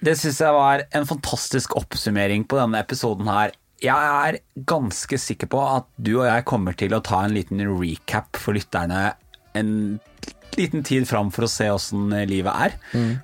[0.00, 3.52] Det syns jeg var en fantastisk oppsummering på denne episoden her.
[3.80, 4.38] Jeg er
[4.68, 8.56] ganske sikker på at du og jeg kommer til å ta en liten recap for
[8.56, 9.10] lytterne
[9.58, 9.98] en
[10.56, 12.76] liten tid fram for å se åssen livet er.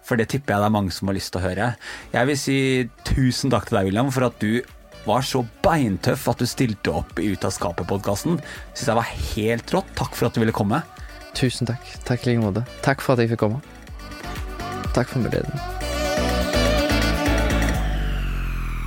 [0.06, 1.68] For det tipper jeg det er mange som har lyst til å høre.
[2.14, 2.58] Jeg vil si
[3.08, 4.62] tusen takk til deg, William, for at du
[5.06, 8.40] var så beintøff at du stilte opp i Ut av skapet-podkasten.
[8.72, 9.94] Syns jeg var helt rått.
[9.98, 10.82] Takk for at du ville komme.
[11.36, 11.96] Tusen takk.
[12.08, 12.66] Takk i like måte.
[12.86, 13.62] Takk for at jeg fikk komme.
[14.96, 15.75] Takk for muligheten.